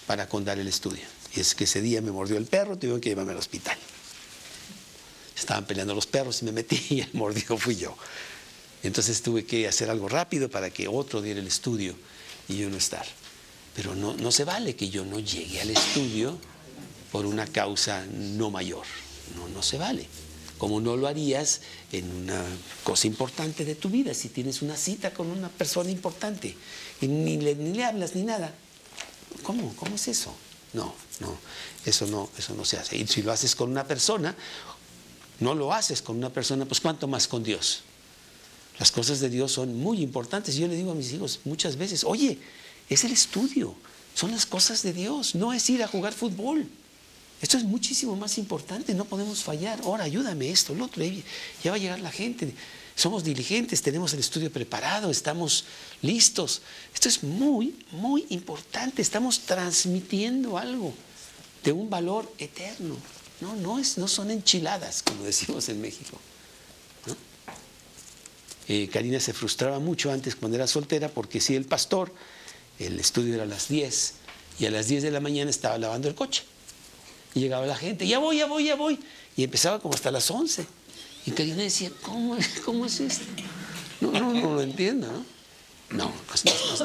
[0.07, 1.05] para condar el estudio.
[1.35, 3.77] Y es que ese día me mordió el perro, tuve que llevarme al hospital.
[5.37, 7.95] Estaban peleando los perros y me metí y el mordido fui yo.
[8.83, 11.95] Entonces tuve que hacer algo rápido para que otro diera el estudio
[12.47, 13.05] y yo no estar.
[13.75, 16.37] Pero no, no se vale que yo no llegue al estudio
[17.11, 18.85] por una causa no mayor.
[19.35, 20.07] No, no se vale
[20.57, 21.61] como no lo harías
[21.91, 22.43] en una
[22.83, 26.55] cosa importante de tu vida, si tienes una cita con una persona importante
[27.01, 28.53] y ni le, ni le hablas ni nada.
[29.43, 29.75] ¿Cómo?
[29.75, 30.33] ¿Cómo es eso?
[30.73, 31.37] No, no,
[31.85, 32.97] eso no, eso no se hace.
[32.97, 34.35] Y si lo haces con una persona,
[35.39, 37.81] no lo haces con una persona, pues cuánto más con Dios.
[38.79, 40.55] Las cosas de Dios son muy importantes.
[40.55, 42.37] Yo le digo a mis hijos muchas veces, oye,
[42.89, 43.75] es el estudio,
[44.13, 46.67] son las cosas de Dios, no es ir a jugar fútbol.
[47.41, 49.81] Esto es muchísimo más importante, no podemos fallar.
[49.83, 52.53] Ahora ayúdame esto, lo otro, ya va a llegar la gente.
[52.95, 55.65] Somos diligentes, tenemos el estudio preparado, estamos
[56.01, 56.63] listos.
[56.95, 59.03] Esto es muy, muy importante.
[59.03, 60.93] Estamos transmitiendo algo
[61.63, 62.95] de un valor eterno.
[63.41, 66.17] No, no, es, no son enchiladas, como decimos en México.
[68.69, 72.13] Eh, Karina se frustraba mucho antes cuando era soltera porque si el pastor,
[72.79, 74.13] el estudio era a las 10
[74.59, 76.43] y a las 10 de la mañana estaba lavando el coche.
[77.33, 78.99] Y llegaba la gente, ya voy, ya voy, ya voy.
[79.37, 80.65] Y empezaba como hasta las 11.
[81.25, 83.25] Y Karina decía, ¿cómo, cómo es esto?
[84.01, 85.37] No, no, no lo entiendo, ¿no?
[85.89, 86.11] No,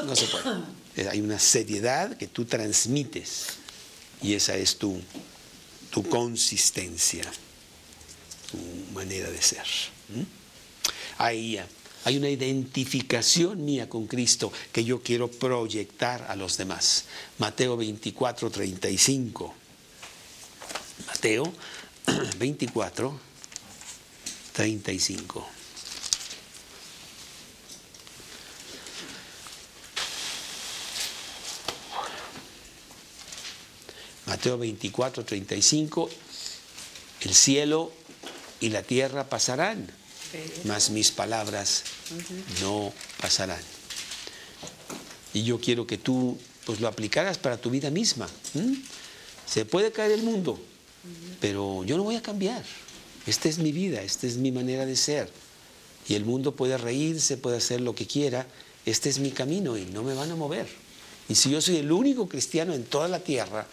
[0.05, 1.09] no, se puede.
[1.09, 3.47] Hay una seriedad que tú transmites
[4.21, 5.01] y esa es tu,
[5.93, 7.23] tu consistencia,
[8.49, 8.57] tu
[8.95, 9.67] manera de ser.
[11.19, 11.59] Ahí
[12.03, 17.05] hay una identificación mía con Cristo que yo quiero proyectar a los demás.
[17.37, 19.53] Mateo 24, 35.
[21.05, 21.53] Mateo
[22.39, 23.19] 24,
[24.53, 25.62] 35.
[34.43, 36.09] Mateo 24, 35,
[37.21, 37.93] el cielo
[38.59, 39.87] y la tierra pasarán,
[40.65, 41.85] mas mis palabras
[42.61, 42.91] no
[43.21, 43.61] pasarán.
[45.33, 48.27] Y yo quiero que tú pues lo aplicaras para tu vida misma.
[49.45, 50.59] Se puede caer el mundo,
[51.39, 52.65] pero yo no voy a cambiar.
[53.25, 55.31] Esta es mi vida, esta es mi manera de ser.
[56.09, 58.45] Y el mundo puede reírse, puede hacer lo que quiera.
[58.85, 60.67] Este es mi camino y no me van a mover.
[61.29, 63.65] Y si yo soy el único cristiano en toda la tierra,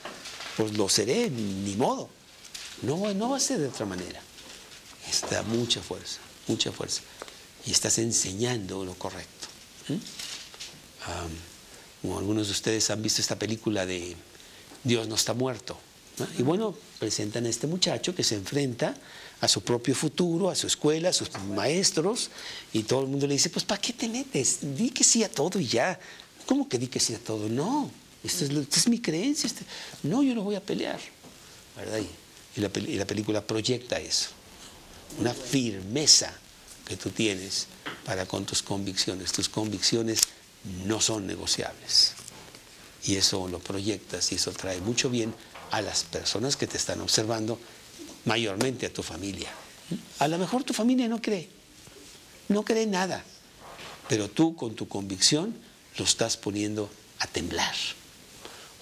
[0.60, 2.10] pues lo seré, ni modo.
[2.82, 4.20] No, no va a ser de otra manera.
[5.08, 7.00] Está mucha fuerza, mucha fuerza.
[7.64, 9.48] Y estás enseñando lo correcto.
[12.02, 14.14] como algunos de ustedes han visto esta película de
[14.84, 15.78] Dios no está muerto.
[16.36, 18.94] Y bueno, presentan a este muchacho que se enfrenta
[19.40, 22.30] a su propio futuro, a su escuela, a sus maestros,
[22.74, 24.58] y todo el mundo le dice, pues ¿para qué te metes?
[24.76, 25.98] Di que sí a todo y ya.
[26.44, 27.48] ¿Cómo que di que sí a todo?
[27.48, 27.90] No,
[28.22, 29.46] esta es, mi creencia.
[29.46, 29.64] Este,
[30.02, 31.00] no, yo no voy a pelear.
[31.76, 32.00] ¿verdad?
[32.56, 34.28] La, y la película proyecta eso.
[35.18, 36.32] Una firmeza
[36.86, 37.66] que tú tienes
[38.04, 39.32] para con tus convicciones.
[39.32, 40.20] Tus convicciones
[40.84, 42.12] no son negociables.
[43.04, 45.34] Y eso lo proyectas y eso trae mucho bien
[45.70, 47.58] a las personas que te están observando,
[48.24, 49.50] mayormente a tu familia.
[50.18, 51.48] A lo mejor tu familia no cree,
[52.48, 53.24] no cree nada,
[54.08, 55.54] pero tú con tu convicción
[55.96, 56.90] lo estás poniendo
[57.20, 57.74] a temblar.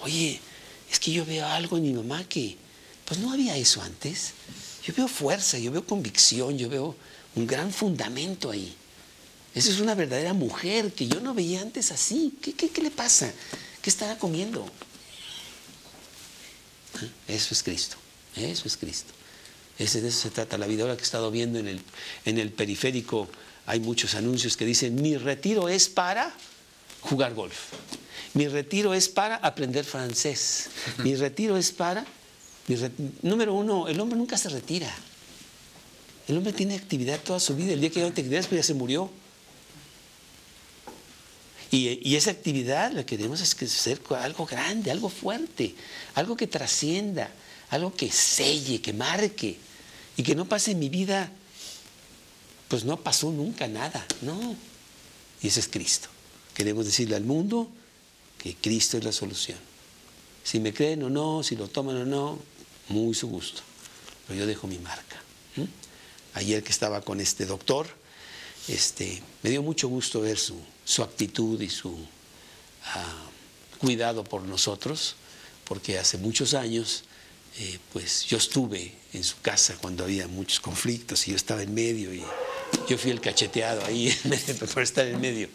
[0.01, 0.41] Oye,
[0.91, 2.57] es que yo veo algo en mi mamá que,
[3.05, 4.33] pues no había eso antes.
[4.85, 6.97] Yo veo fuerza, yo veo convicción, yo veo
[7.35, 8.75] un gran fundamento ahí.
[9.55, 12.35] Esa es una verdadera mujer que yo no veía antes así.
[12.41, 13.33] ¿Qué, qué, le pasa?
[13.83, 14.67] ¿Qué estará comiendo?
[17.03, 17.35] ¿Eh?
[17.35, 17.97] Eso es Cristo.
[18.37, 19.13] Eso es Cristo.
[19.79, 20.83] Ese, de eso se trata la vida.
[20.83, 21.81] Ahora que he estado viendo en el,
[22.25, 23.29] en el periférico,
[23.67, 26.33] hay muchos anuncios que dicen, mi retiro es para
[27.01, 27.73] jugar golf.
[28.39, 30.69] Mi retiro es para aprender francés.
[30.99, 32.07] Mi retiro es para...
[33.23, 34.89] número uno, el hombre nunca se retira.
[36.29, 37.73] El hombre tiene actividad toda su vida.
[37.73, 39.11] El día que hay actividad, pues ya se murió.
[41.73, 45.75] Y, esa actividad que queremos es que ser algo grande, algo fuerte,
[46.15, 47.33] algo que trascienda,
[47.71, 49.59] algo que selle, que marque.
[50.17, 51.29] Y que no pase en mi vida,
[52.69, 54.55] pues no pasó nunca nada, no.
[55.43, 56.09] Y ese es Cristo.
[56.55, 57.69] Queremos decirle al mundo,
[58.39, 59.59] que Cristo es la solución.
[60.45, 62.39] Si me creen o no, si lo toman o no,
[62.89, 63.61] muy su gusto.
[64.27, 65.23] Pero yo dejo mi marca.
[66.35, 67.87] Ayer que estaba con este doctor,
[68.69, 71.99] este, me dio mucho gusto ver su, actitud y su
[72.85, 73.29] ah,
[73.79, 75.17] cuidado por nosotros,
[75.65, 77.05] porque hace muchos años,
[77.59, 81.75] eh, pues yo estuve en su casa cuando había muchos conflictos y yo estaba en
[81.75, 82.23] medio y
[82.89, 84.15] yo fui el cacheteado ahí
[84.73, 85.49] por estar en medio.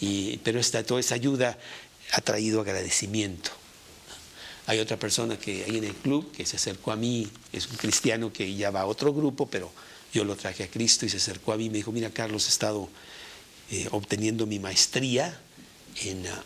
[0.00, 1.56] Y, pero esta, toda esa ayuda
[2.12, 3.50] ha traído agradecimiento.
[4.66, 7.76] Hay otra persona que hay en el club que se acercó a mí, es un
[7.76, 9.72] cristiano que ya va a otro grupo, pero
[10.12, 12.46] yo lo traje a Cristo y se acercó a mí y me dijo, mira Carlos,
[12.46, 12.88] he estado
[13.70, 15.40] eh, obteniendo mi maestría
[16.02, 16.44] en, ah,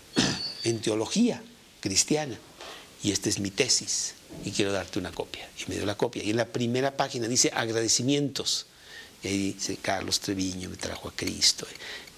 [0.83, 1.43] teología
[1.81, 2.39] cristiana
[3.03, 5.49] y esta es mi tesis y quiero darte una copia.
[5.59, 6.23] Y me dio la copia.
[6.23, 8.67] Y en la primera página dice agradecimientos.
[9.23, 11.67] Y ahí dice, Carlos Treviño me trajo a Cristo.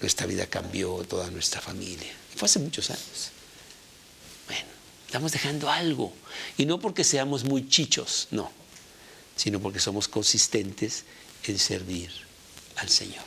[0.01, 2.13] Nuestra vida cambió, toda nuestra familia.
[2.35, 3.31] fue hace muchos años.
[5.07, 6.13] Estamos dejando algo.
[6.57, 8.51] Y no porque seamos muy chichos, no,
[9.35, 11.05] sino porque somos consistentes
[11.45, 12.11] en servir
[12.75, 13.23] al Señor.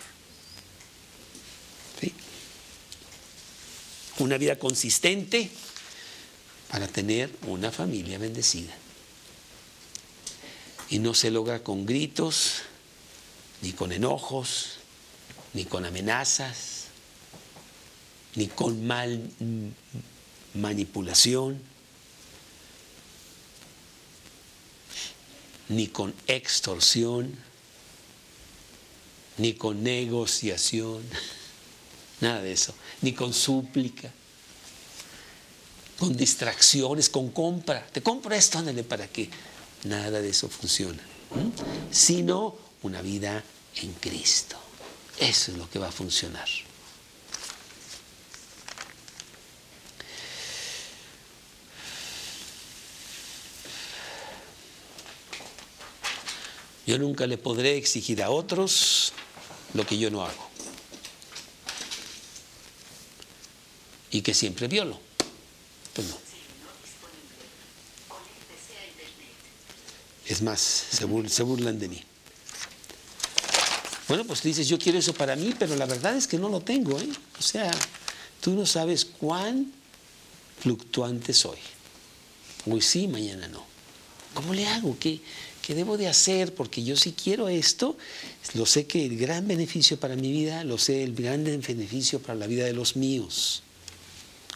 [4.19, 5.51] Una vida consistente
[6.71, 8.75] para tener una familia bendecida.
[10.91, 12.57] Y no se logra con gritos,
[13.63, 14.81] ni con enojos,
[15.55, 16.85] ni con amenazas,
[18.35, 19.31] ni con mal
[20.55, 21.61] manipulación,
[25.69, 27.37] ni con extorsión,
[29.39, 31.03] ni con negociación,
[32.21, 34.13] nada de eso, ni con súplica,
[35.99, 37.87] con distracciones, con compra.
[37.93, 39.31] Te compro esto, ándale, ¿para qué?
[39.85, 41.03] Nada de eso funciona.
[41.91, 43.45] Sino una vida
[43.77, 44.57] en Cristo.
[45.19, 46.49] Eso es lo que va a funcionar.
[56.91, 59.13] Yo nunca le podré exigir a otros
[59.75, 60.51] lo que yo no hago.
[64.11, 64.99] Y que siempre violo.
[65.95, 66.17] Pues no.
[70.27, 72.03] Es más, se, burlan de mí.
[74.09, 76.61] Bueno, pues dices, yo quiero eso para mí, pero la verdad es que no lo
[76.61, 76.99] tengo.
[76.99, 77.09] ¿eh?
[77.39, 77.71] O sea,
[78.41, 79.73] tú no sabes cuán
[80.59, 81.59] fluctuante soy.
[82.67, 83.65] Hoy sí, mañana no.
[84.35, 84.97] ¿Cómo le hago?
[84.99, 85.21] ¿Qué,
[85.63, 86.55] ¿Qué debo de hacer?
[86.55, 87.97] Porque yo si quiero esto,
[88.55, 92.35] lo sé que el gran beneficio para mi vida, lo sé el gran beneficio para
[92.35, 93.63] la vida de los míos.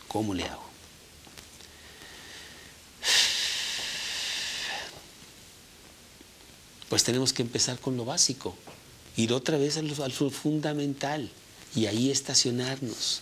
[0.09, 0.65] ¿Cómo le hago?
[6.89, 8.57] Pues tenemos que empezar con lo básico,
[9.17, 11.31] ir otra vez al, al fundamental
[11.75, 13.21] y ahí estacionarnos.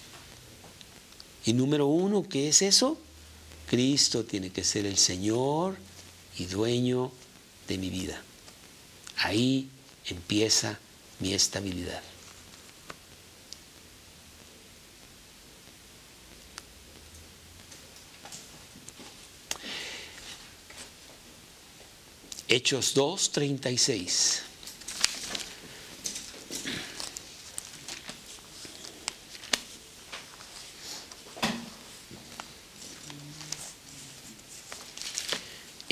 [1.47, 2.99] Y número uno, ¿qué es eso?
[3.69, 5.77] Cristo tiene que ser el Señor
[6.39, 7.13] y dueño
[7.69, 8.23] de mi vida.
[9.19, 9.69] Ahí
[10.07, 10.79] empieza
[11.21, 12.03] mi estabilidad.
[22.49, 23.33] Hechos 2,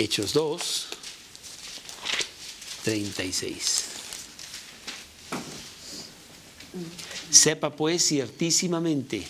[0.01, 0.87] Hechos 2,
[2.85, 3.85] 36.
[7.31, 9.23] Sepa pues ciertísimamente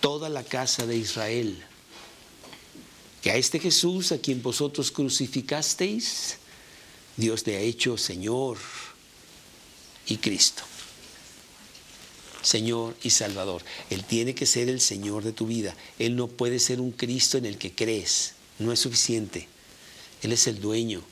[0.00, 1.56] toda la casa de Israel
[3.22, 6.38] que a este Jesús a quien vosotros crucificasteis,
[7.16, 8.58] Dios le ha hecho Señor
[10.08, 10.64] y Cristo.
[12.42, 13.62] Señor y Salvador.
[13.88, 15.76] Él tiene que ser el Señor de tu vida.
[16.00, 18.32] Él no puede ser un Cristo en el que crees.
[18.58, 19.51] No es suficiente.
[20.22, 21.02] Él es el dueño.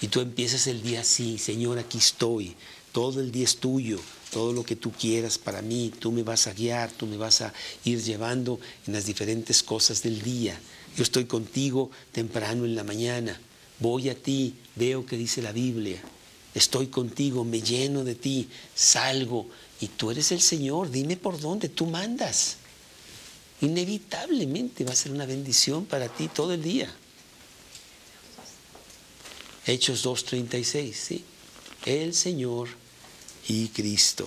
[0.00, 2.54] Y tú empiezas el día así, Señor, aquí estoy.
[2.92, 3.98] Todo el día es tuyo.
[4.30, 7.40] Todo lo que tú quieras para mí, tú me vas a guiar, tú me vas
[7.40, 7.52] a
[7.84, 10.58] ir llevando en las diferentes cosas del día.
[10.96, 13.40] Yo estoy contigo temprano en la mañana.
[13.80, 16.02] Voy a ti, veo que dice la Biblia.
[16.54, 19.46] Estoy contigo, me lleno de ti, salgo
[19.80, 20.90] y tú eres el Señor.
[20.90, 22.56] Dime por dónde tú mandas.
[23.60, 26.92] Inevitablemente va a ser una bendición para ti todo el día.
[29.68, 31.24] Hechos 2.36, ¿sí?
[31.84, 32.70] El Señor
[33.48, 34.26] y Cristo.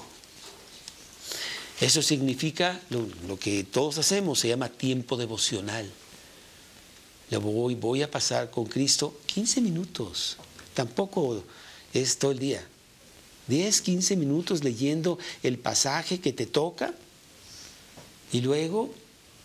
[1.79, 5.91] Eso significa lo, que todos hacemos, se llama tiempo devocional.
[7.31, 10.37] Le voy, voy a pasar con Cristo 15 minutos.
[10.75, 11.43] Tampoco
[11.91, 12.63] es todo el día.
[13.47, 16.93] 10, 15 minutos leyendo el pasaje que te toca
[18.31, 18.93] y luego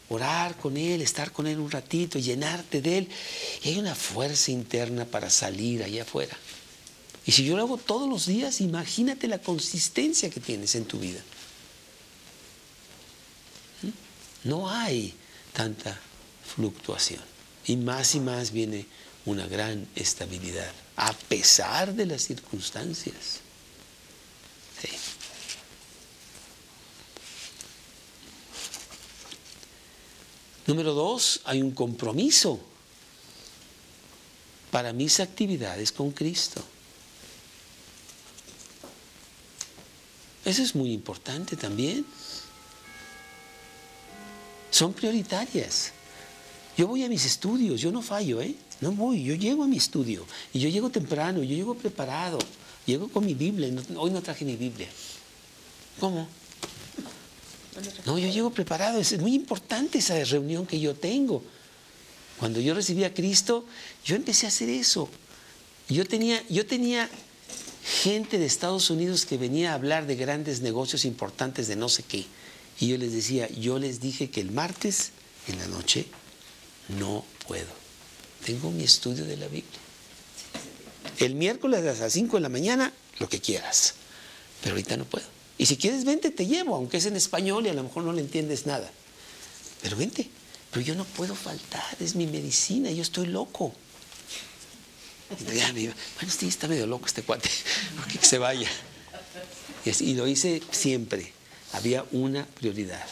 [0.08, 3.08] orar con Él, estar con Él un ratito, llenarte de Él.
[3.62, 6.36] Y hay una fuerza interna para salir allá afuera.
[7.24, 10.98] Y si yo lo hago todos los días, imagínate la consistencia que tienes en tu
[10.98, 11.20] vida.
[13.82, 14.48] ¿Mm?
[14.48, 15.12] No hay
[15.52, 15.98] tanta
[16.54, 17.22] fluctuación.
[17.66, 18.86] Y más y más viene
[19.24, 23.40] una gran estabilidad, a pesar de las circunstancias.
[30.66, 32.58] Número dos, hay un compromiso
[34.70, 36.62] para mis actividades con Cristo.
[40.44, 42.04] Eso es muy importante también.
[44.70, 45.92] Son prioritarias.
[46.76, 48.54] Yo voy a mis estudios, yo no fallo, ¿eh?
[48.80, 52.38] No voy, yo llego a mi estudio y yo llego temprano, yo llego preparado,
[52.84, 53.72] llego con mi Biblia.
[53.96, 54.88] hoy no traje mi Biblia.
[55.98, 56.28] ¿Cómo?
[58.04, 59.00] No, yo llego preparado.
[59.00, 61.42] Es muy importante esa reunión que yo tengo.
[62.38, 63.64] Cuando yo recibí a Cristo,
[64.04, 65.08] yo empecé a hacer eso.
[65.88, 67.08] Yo tenía, yo tenía
[68.02, 72.02] gente de Estados Unidos que venía a hablar de grandes negocios importantes de no sé
[72.02, 72.26] qué.
[72.78, 75.12] Y yo les decía, yo les dije que el martes
[75.48, 76.06] en la noche
[76.98, 77.72] no puedo.
[78.44, 79.80] Tengo mi estudio de la Biblia.
[81.18, 83.94] El miércoles a las 5 de la mañana, lo que quieras.
[84.60, 85.35] Pero ahorita no puedo.
[85.58, 88.12] Y si quieres, vente, te llevo, aunque es en español y a lo mejor no
[88.12, 88.90] le entiendes nada.
[89.82, 90.28] Pero vente.
[90.70, 93.72] Pero yo no puedo faltar, es mi medicina, yo estoy loco.
[95.40, 95.94] bueno,
[96.38, 97.48] sí, está medio loco este cuate,
[98.12, 98.68] que se vaya.
[100.00, 101.32] Y lo hice siempre.
[101.72, 103.06] Había una prioridad.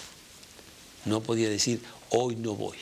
[1.05, 1.81] No podía decir,
[2.11, 2.77] hoy no voy.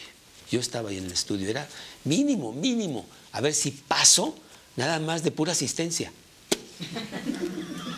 [0.50, 1.68] Yo estaba ahí en el estudio, era
[2.04, 4.34] mínimo, mínimo, a ver si paso
[4.76, 6.12] nada más de pura asistencia.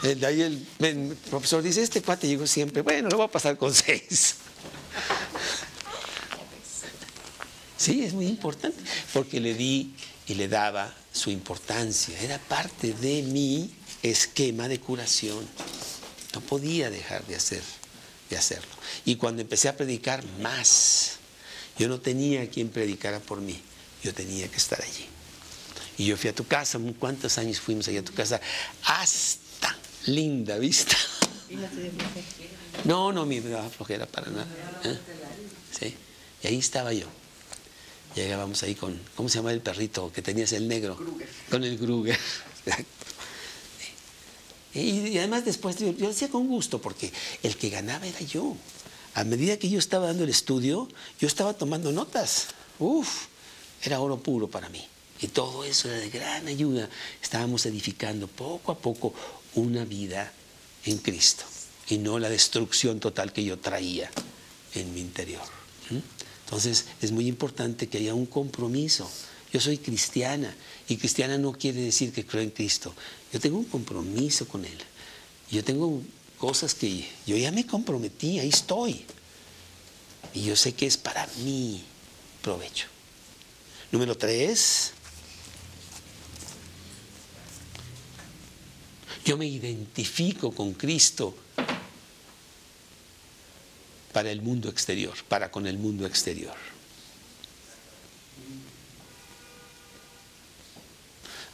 [0.05, 4.35] El de profesor dice, este cuate llegó siempre, bueno, lo voy a pasar con seis.
[7.79, 8.79] Sí, es muy importante,
[9.15, 9.95] porque le di
[10.27, 12.21] y le daba su importancia.
[12.21, 15.47] Era parte de mi esquema de curación.
[16.35, 17.63] No podía dejar de, hacer,
[18.29, 18.75] de hacerlo.
[19.07, 21.17] Y cuando empecé a predicar, más.
[21.79, 23.61] Yo no tenía quien predicara por mí.
[24.03, 25.07] Yo tenía que estar allí.
[25.97, 28.41] Y yo fui a tu casa, ¿cuántos años fuimos allá a tu casa?
[28.83, 29.44] Hasta
[30.07, 30.97] linda vista.
[32.85, 34.47] No, no me daba flojera para nada.
[34.85, 34.99] ¿eh?
[35.79, 35.95] Sí.
[36.43, 37.07] Y ahí estaba yo.
[38.15, 40.99] Llegábamos ahí con, ¿cómo se llama el perrito que tenías el negro?
[41.51, 42.19] Con el Kruger.
[44.77, 47.13] Y, y además después yo, yo decía con gusto, porque
[47.45, 48.57] el que ganaba era yo.
[49.15, 50.89] A medida que yo estaba dando el estudio,
[51.21, 52.49] yo estaba tomando notas.
[52.81, 53.27] Uf,
[53.85, 54.85] era oro puro para mí.
[55.21, 56.89] Y todo eso era de gran ayuda.
[57.23, 59.15] Estábamos edificando poco a poco
[59.55, 60.33] una vida
[60.85, 61.45] en Cristo
[61.89, 64.11] y no la destrucción total que yo traía
[64.75, 65.43] en mi interior.
[66.45, 69.11] Entonces es muy importante que haya un compromiso.
[69.53, 70.55] Yo soy cristiana
[70.89, 72.95] y cristiana no quiere decir que creo en Cristo.
[73.33, 74.79] Yo tengo un compromiso con Él.
[75.51, 76.03] Yo tengo
[76.39, 79.05] cosas que yo ya me comprometí, ahí estoy.
[80.35, 81.83] Y yo sé que es para mi
[82.43, 82.89] provecho.
[83.93, 84.93] Número tres,
[89.25, 91.35] yo me identifico con Cristo
[94.13, 96.55] para el mundo exterior, para con el mundo exterior.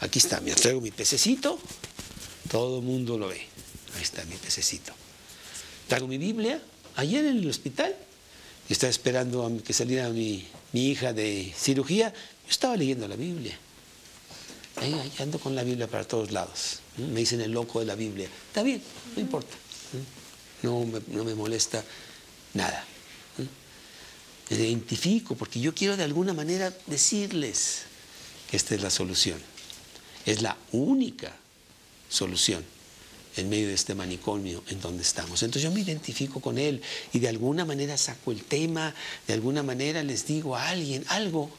[0.00, 1.58] Aquí está, me traigo mi pececito,
[2.50, 3.40] todo el mundo lo ve.
[3.96, 4.92] Ahí está mi pececito.
[5.88, 6.60] Traigo mi Biblia,
[6.96, 7.94] ayer en el hospital,
[8.68, 13.58] estaba esperando a que saliera mi, mi hija de cirugía, yo estaba leyendo la Biblia.
[14.80, 16.80] Ahí, ando con la Biblia para todos lados.
[16.96, 18.28] Me dicen el loco de la Biblia.
[18.48, 18.82] Está bien,
[19.14, 19.54] no importa.
[20.62, 21.84] No me, no me molesta
[22.54, 22.84] nada.
[24.48, 27.82] Me identifico porque yo quiero de alguna manera decirles
[28.50, 29.38] que esta es la solución.
[30.26, 31.36] Es la única
[32.08, 32.64] solución
[33.36, 35.42] en medio de este manicomio en donde estamos.
[35.42, 38.94] Entonces yo me identifico con él y de alguna manera saco el tema,
[39.26, 41.50] de alguna manera les digo a alguien algo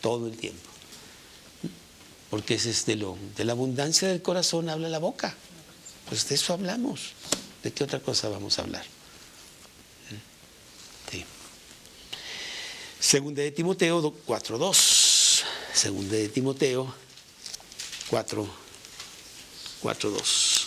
[0.00, 0.71] todo el tiempo.
[2.32, 5.36] Porque es de, lo, de la abundancia del corazón habla la boca.
[6.08, 7.12] Pues de eso hablamos.
[7.62, 8.84] ¿De qué otra cosa vamos a hablar?
[13.12, 15.42] Segunda de Timoteo 4.2.
[15.74, 16.94] Segunda de Timoteo
[18.08, 18.48] 4,
[19.82, 20.66] 4.2.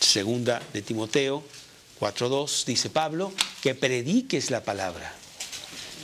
[0.00, 1.44] Segunda de Timoteo
[2.00, 3.32] 4.2 dice Pablo,
[3.62, 5.14] que prediques la palabra,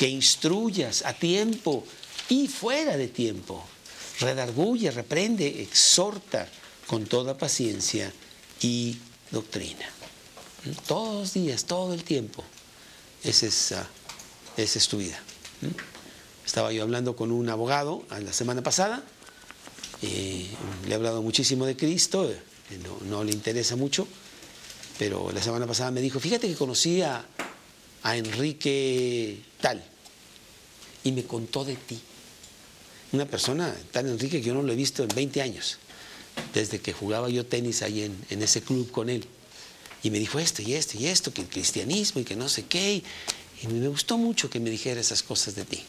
[0.01, 1.84] que instruyas a tiempo
[2.30, 3.62] y fuera de tiempo,
[4.18, 6.48] redarguye, reprende, exhorta
[6.86, 8.11] con toda paciencia
[8.62, 8.96] y
[9.30, 9.84] doctrina.
[10.86, 12.42] Todos los días, todo el tiempo.
[13.22, 13.84] Esa es, uh,
[14.59, 15.20] esa es tu vida.
[16.46, 19.05] Estaba yo hablando con un abogado la semana pasada,
[20.01, 20.46] eh,
[20.86, 22.40] le he hablado muchísimo de Cristo, eh,
[23.05, 24.09] no, le interesa mucho,
[24.98, 27.26] pero la semana pasada me dijo, fíjate que conocí a
[28.03, 29.83] Enrique tal,
[31.05, 32.01] y me contó de ti.
[33.13, 35.79] Una persona, tal Enrique, que yo no lo he visto en 20 años,
[36.55, 39.25] desde que jugaba yo tenis ahí en, ese club con él.
[40.03, 42.65] Y me dijo esto y esto y esto, que el cristianismo y que no sé
[42.65, 43.03] qué.
[43.63, 45.83] Y me gustó mucho que me dijera esas cosas de ti.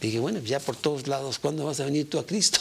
[0.00, 2.58] Dije, bueno, ya por todos lados, ¿cuándo vas a venir tú a Cristo?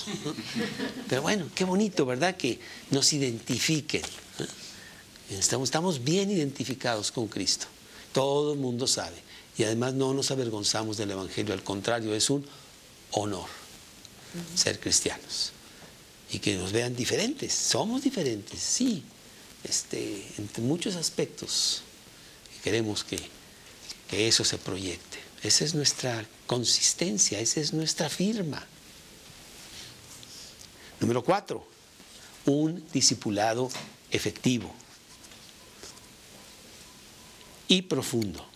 [1.09, 2.37] Pero bueno, qué bonito, ¿verdad?
[2.37, 2.59] Que
[2.91, 4.03] nos identifiquen.
[5.29, 7.65] Estamos bien identificados con Cristo.
[8.11, 9.30] Todo el mundo sabe.
[9.57, 12.45] Y además no nos avergonzamos del Evangelio, al contrario, es un
[13.11, 13.47] honor
[14.55, 15.51] ser cristianos.
[16.31, 17.53] Y que nos vean diferentes.
[17.53, 19.03] Somos diferentes, sí,
[19.63, 21.81] este, en muchos aspectos.
[22.57, 23.19] Y queremos que,
[24.09, 25.19] que eso se proyecte.
[25.43, 28.65] Esa es nuestra consistencia, esa es nuestra firma.
[30.99, 31.65] Número cuatro,
[32.45, 33.69] un discipulado
[34.11, 34.73] efectivo
[37.67, 38.50] y profundo.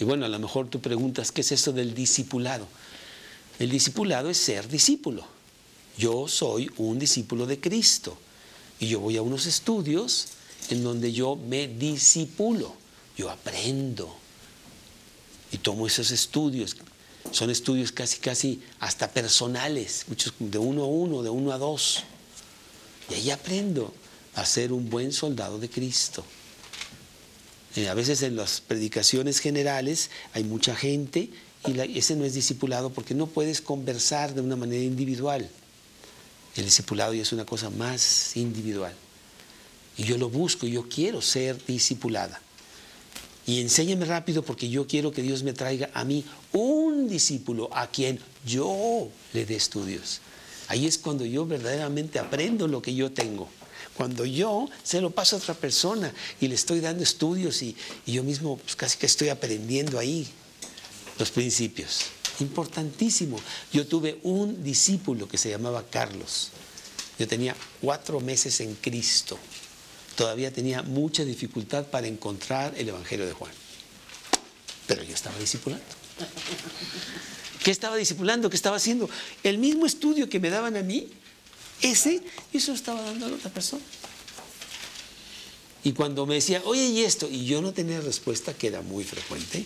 [0.00, 2.66] Y bueno, a lo mejor tú preguntas, ¿qué es eso del discipulado?
[3.58, 5.24] El discipulado es ser discípulo.
[5.98, 8.16] Yo soy un discípulo de Cristo
[8.80, 10.28] y yo voy a unos estudios
[10.70, 12.74] en donde yo me disipulo,
[13.16, 14.16] yo aprendo
[15.52, 16.76] y tomo esos estudios.
[17.30, 22.02] Son estudios casi, casi hasta personales, muchos de uno a uno, de uno a dos.
[23.10, 23.92] Y ahí aprendo
[24.34, 26.24] a ser un buen soldado de Cristo.
[27.76, 31.30] Eh, a veces en las predicaciones generales hay mucha gente
[31.66, 35.48] y ese no es discipulado porque no puedes conversar de una manera individual.
[36.56, 38.92] El discipulado ya es una cosa más individual.
[39.96, 42.40] Y yo lo busco, yo quiero ser discipulada.
[43.46, 47.86] Y enséñame rápido porque yo quiero que Dios me traiga a mí un discípulo a
[47.88, 50.20] quien yo le dé estudios.
[50.68, 53.48] Ahí es cuando yo verdaderamente aprendo lo que yo tengo.
[53.96, 57.76] Cuando yo se lo paso a otra persona y le estoy dando estudios y,
[58.06, 60.26] y yo mismo pues, casi que estoy aprendiendo ahí
[61.18, 62.06] los principios.
[62.40, 63.38] Importantísimo.
[63.72, 66.50] Yo tuve un discípulo que se llamaba Carlos.
[67.18, 69.38] Yo tenía cuatro meses en Cristo.
[70.16, 73.52] Todavía tenía mucha dificultad para encontrar el Evangelio de Juan.
[74.86, 75.84] Pero yo estaba discipulando.
[77.62, 78.50] ¿Qué estaba discipulando?
[78.50, 79.08] ¿Qué estaba haciendo?
[79.42, 81.10] El mismo estudio que me daban a mí,
[81.82, 82.22] ese,
[82.52, 83.82] eso lo estaba dando a la otra persona.
[85.84, 87.28] Y cuando me decía, oye, ¿y esto?
[87.28, 89.64] Y yo no tenía respuesta, que era muy frecuente,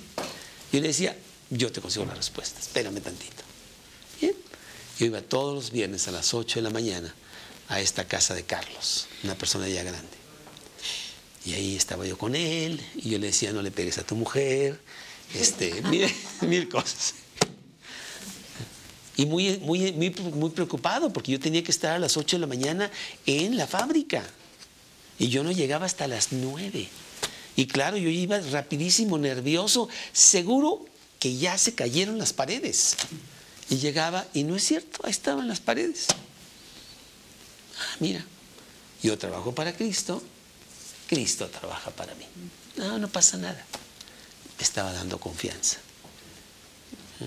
[0.72, 1.16] yo le decía,
[1.50, 3.42] yo te consigo la respuesta, espérame tantito.
[4.20, 4.34] Bien.
[4.98, 7.14] Yo iba todos los viernes a las 8 de la mañana
[7.68, 10.16] a esta casa de Carlos, una persona ya grande.
[11.44, 14.16] Y ahí estaba yo con él, y yo le decía, no le pegues a tu
[14.16, 14.80] mujer,
[15.34, 15.82] este,
[16.40, 17.14] mil cosas.
[19.16, 22.46] Y muy, muy, muy, preocupado, porque yo tenía que estar a las 8 de la
[22.46, 22.90] mañana
[23.24, 24.22] en la fábrica.
[25.18, 26.88] Y yo no llegaba hasta las 9.
[27.56, 30.84] Y claro, yo iba rapidísimo, nervioso, seguro
[31.18, 32.96] que ya se cayeron las paredes.
[33.70, 36.08] Y llegaba, y no es cierto, ahí estaban las paredes.
[37.78, 38.24] Ah, mira,
[39.02, 40.22] yo trabajo para Cristo,
[41.08, 42.26] Cristo trabaja para mí.
[42.76, 43.64] No, no pasa nada.
[44.58, 45.78] Estaba dando confianza.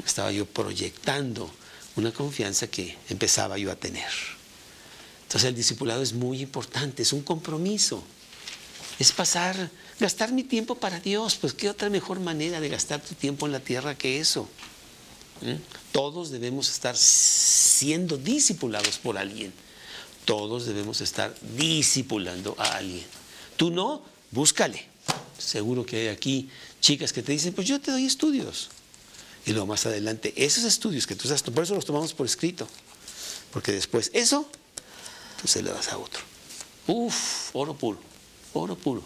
[0.06, 1.52] Estaba yo proyectando
[2.00, 4.10] una confianza que empezaba yo a tener.
[5.24, 8.04] Entonces el discipulado es muy importante, es un compromiso.
[8.98, 9.70] Es pasar,
[10.00, 11.36] gastar mi tiempo para Dios.
[11.36, 14.50] Pues qué otra mejor manera de gastar tu tiempo en la tierra que eso.
[15.42, 15.54] ¿Mm?
[15.92, 19.54] Todos debemos estar siendo discipulados por alguien.
[20.26, 23.06] Todos debemos estar discipulando a alguien.
[23.56, 24.86] Tú no, búscale.
[25.38, 26.50] Seguro que hay aquí
[26.82, 28.70] chicas que te dicen, pues yo te doy estudios.
[29.46, 32.68] Y luego más adelante, esos estudios que tú estás, por eso los tomamos por escrito.
[33.52, 34.50] Porque después eso,
[35.42, 36.22] tú se lo das a otro.
[36.88, 38.00] Uf, oro puro,
[38.54, 39.04] oro puro.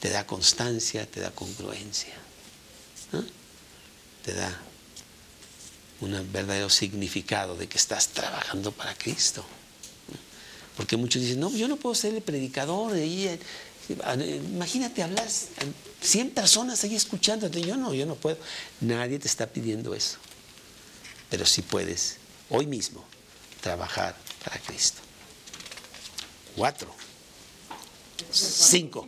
[0.00, 2.14] Te da constancia, te da congruencia.
[4.24, 4.60] Te da
[6.00, 9.44] un verdadero significado de que estás trabajando para Cristo.
[10.76, 13.40] Porque muchos dicen, no, yo no puedo ser el predicador de ahí.
[14.52, 15.26] Imagínate hablar
[16.06, 17.60] 100 personas ahí escuchándote.
[17.60, 18.38] Yo no, yo no puedo.
[18.80, 20.18] Nadie te está pidiendo eso.
[21.28, 23.04] Pero sí puedes, hoy mismo,
[23.60, 25.00] trabajar para Cristo.
[26.54, 26.94] Cuatro.
[28.30, 29.06] Cinco.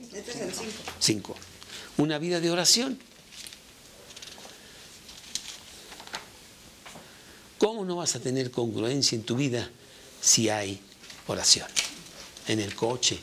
[0.99, 1.36] Cinco.
[1.96, 2.99] Una vida de oración.
[7.59, 9.70] ¿Cómo no vas a tener congruencia en tu vida
[10.20, 10.80] si hay
[11.26, 11.66] oración?
[12.46, 13.18] En el coche,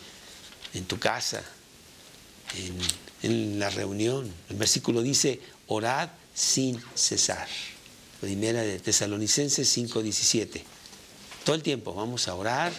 [0.74, 1.44] en tu casa,
[2.58, 2.78] en,
[3.26, 4.32] en, la reunión.
[4.50, 7.48] El versículo dice, orad sin cesar.
[8.22, 10.64] Primera de Tesalonicenses 5:17.
[11.44, 12.74] Todo el tiempo vamos a orar.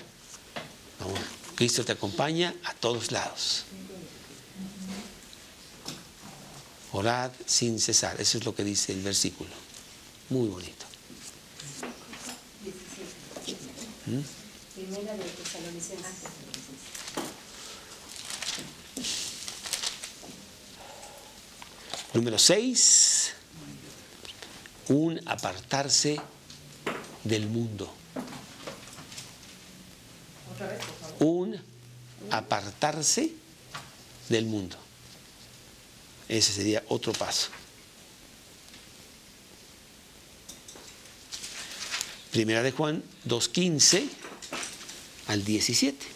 [1.55, 3.65] Cristo te acompaña a todos lados.
[6.93, 8.21] Orad sin cesar.
[8.21, 9.51] Eso es lo que dice el versículo.
[10.31, 10.87] Muy bonito.
[14.75, 16.66] Primera de Tesalonicenses.
[22.17, 23.35] Número 6,
[24.89, 26.19] un apartarse
[27.25, 27.93] del mundo.
[31.19, 31.61] Un
[32.31, 33.33] apartarse
[34.31, 34.79] del mundo.
[36.27, 37.51] Ese sería otro paso.
[42.31, 44.09] Primera de Juan 2.15
[45.27, 46.07] al 17.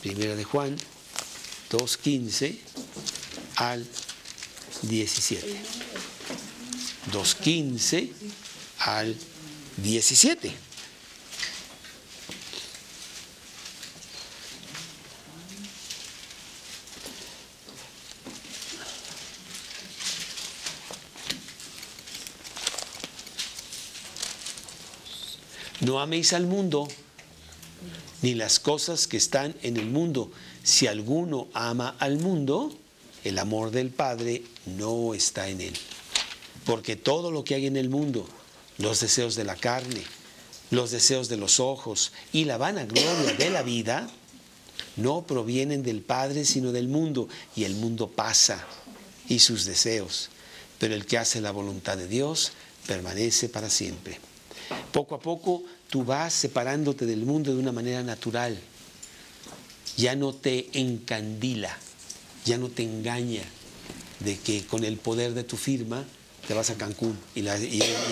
[0.00, 0.78] Primera de Juan
[1.74, 2.56] 2.15
[3.56, 3.84] al
[4.82, 5.56] 17.
[7.10, 8.12] 2.15
[8.78, 9.16] al
[9.78, 10.52] 17.
[25.80, 26.86] No améis al mundo
[28.24, 30.32] ni las cosas que están en el mundo.
[30.62, 32.74] Si alguno ama al mundo,
[33.22, 35.74] el amor del Padre no está en él.
[36.64, 38.26] Porque todo lo que hay en el mundo,
[38.78, 40.02] los deseos de la carne,
[40.70, 44.08] los deseos de los ojos y la vanagloria de la vida,
[44.96, 47.28] no provienen del Padre, sino del mundo.
[47.54, 48.66] Y el mundo pasa
[49.28, 50.30] y sus deseos,
[50.78, 52.52] pero el que hace la voluntad de Dios
[52.86, 54.18] permanece para siempre.
[54.94, 58.56] Poco a poco tú vas separándote del mundo de una manera natural.
[59.96, 61.76] Ya no te encandila,
[62.44, 63.42] ya no te engaña
[64.20, 66.04] de que con el poder de tu firma
[66.46, 67.40] te vas a Cancún y,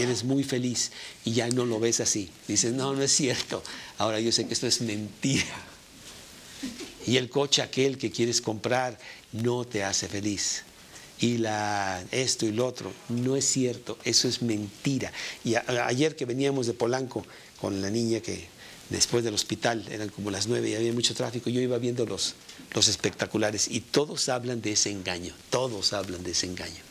[0.01, 0.91] eres muy feliz
[1.25, 2.31] y ya no lo ves así.
[2.49, 3.63] Dices, no, no es cierto.
[3.99, 5.45] Ahora yo sé que esto es mentira.
[7.07, 8.99] Y el coche aquel que quieres comprar
[9.31, 10.65] no te hace feliz.
[11.23, 15.11] Y la, esto y lo otro, no es cierto, eso es mentira.
[15.45, 17.25] Y a- ayer que veníamos de Polanco
[17.61, 18.49] con la niña que
[18.91, 22.35] después del hospital, eran como las nueve y había mucho tráfico, yo iba viendo los,
[22.75, 26.83] los espectaculares y todos hablan de ese engaño, todos hablan de ese engaño.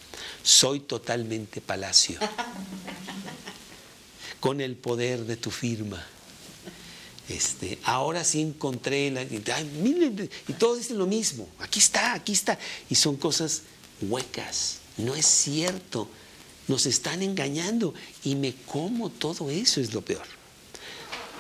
[0.44, 2.18] Soy totalmente palacio,
[4.40, 6.02] con el poder de tu firma.
[7.30, 11.48] Este, ahora sí encontré la, y, ay, miren, y todos dicen lo mismo.
[11.60, 12.58] Aquí está, aquí está.
[12.90, 13.62] Y son cosas
[14.04, 14.78] huecas.
[14.98, 16.08] No es cierto.
[16.68, 17.94] Nos están engañando
[18.24, 20.26] y me como todo eso es lo peor.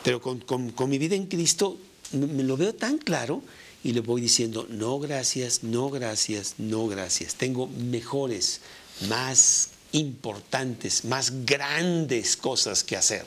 [0.03, 1.78] Pero con, con- con mi vida en Cristo
[2.12, 3.41] me, lo veo tan claro
[3.84, 7.36] y le voy diciendo, no gracias, no gracias, no gracias.
[7.36, 8.62] Tengo mejores,
[9.07, 13.26] más importantes, más grandes cosas que hacer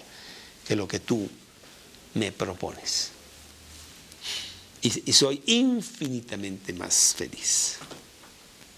[0.67, 1.29] que lo que tú
[2.15, 3.11] me propones.
[4.83, 7.77] Y, y soy infinitamente más feliz.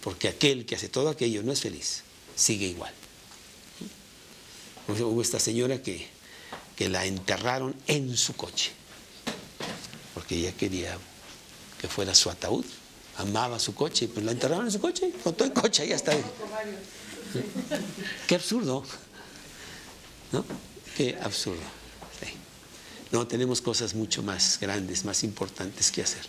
[0.07, 2.05] Porque aquel que hace todo aquello no es feliz,
[2.37, 2.95] sigue igual.
[4.87, 6.07] Hubo esta señora que,
[6.77, 8.71] que la enterraron en su coche,
[10.15, 10.97] porque ella quería
[11.81, 12.65] que fuera su ataúd,
[13.17, 16.17] amaba su coche, pues la enterraron en su coche, con todo el coche, ahí está.
[18.29, 18.85] Qué absurdo,
[20.31, 20.45] ¿no?
[20.97, 21.65] Qué absurdo.
[23.11, 26.23] No, tenemos cosas mucho más grandes, más importantes que hacer.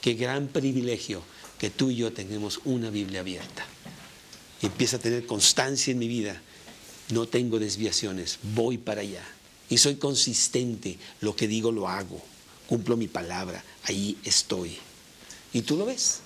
[0.00, 1.22] Qué gran privilegio
[1.60, 3.66] que tú y yo tengamos una Biblia abierta.
[4.62, 6.40] Empieza a tener constancia en mi vida.
[7.10, 9.22] No tengo desviaciones, voy para allá.
[9.68, 12.20] Y soy consistente, lo que digo lo hago.
[12.66, 14.78] Cumplo mi palabra, ahí estoy.
[15.52, 16.20] Y tú lo ves.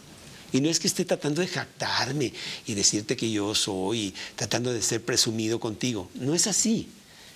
[0.53, 2.33] Y no es que esté tratando de jactarme
[2.65, 6.09] y decirte que yo soy, tratando de ser presumido contigo.
[6.15, 6.89] No es así.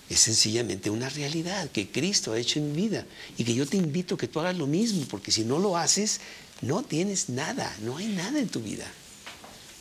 [0.09, 3.77] Es sencillamente una realidad que Cristo ha hecho en mi vida y que yo te
[3.77, 6.21] invito a que tú hagas lo mismo, porque si no lo haces,
[6.63, 8.87] no tienes nada, no hay nada en tu vida,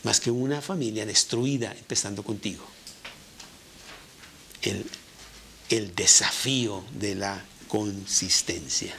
[0.03, 2.63] más que una familia destruida, empezando contigo.
[4.61, 4.85] El,
[5.69, 8.93] el desafío de la consistencia.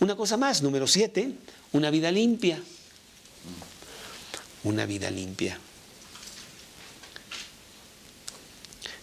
[0.00, 1.34] Una cosa más, número siete,
[1.72, 2.60] una vida limpia.
[4.64, 5.58] Una vida limpia.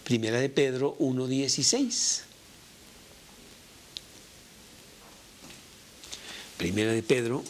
[0.04, 2.22] Primera de Pedro 1.16.
[6.56, 7.44] Primera de Pedro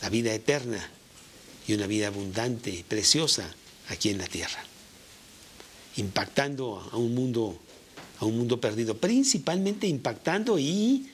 [0.01, 0.93] La vida eterna
[1.69, 3.49] y una vida abundante y preciosa
[3.89, 4.59] aquí en la tierra,
[5.97, 7.57] impactando a un mundo,
[8.19, 11.11] a un mundo perdido, principalmente impactando y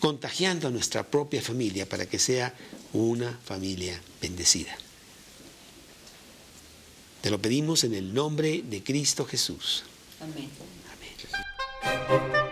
[0.00, 2.54] contagiando a nuestra propia familia para que sea
[2.94, 4.76] una familia bendecida.
[7.20, 9.84] Te lo pedimos en el nombre de Cristo Jesús.
[10.20, 10.50] Amén.
[12.10, 12.43] Amén.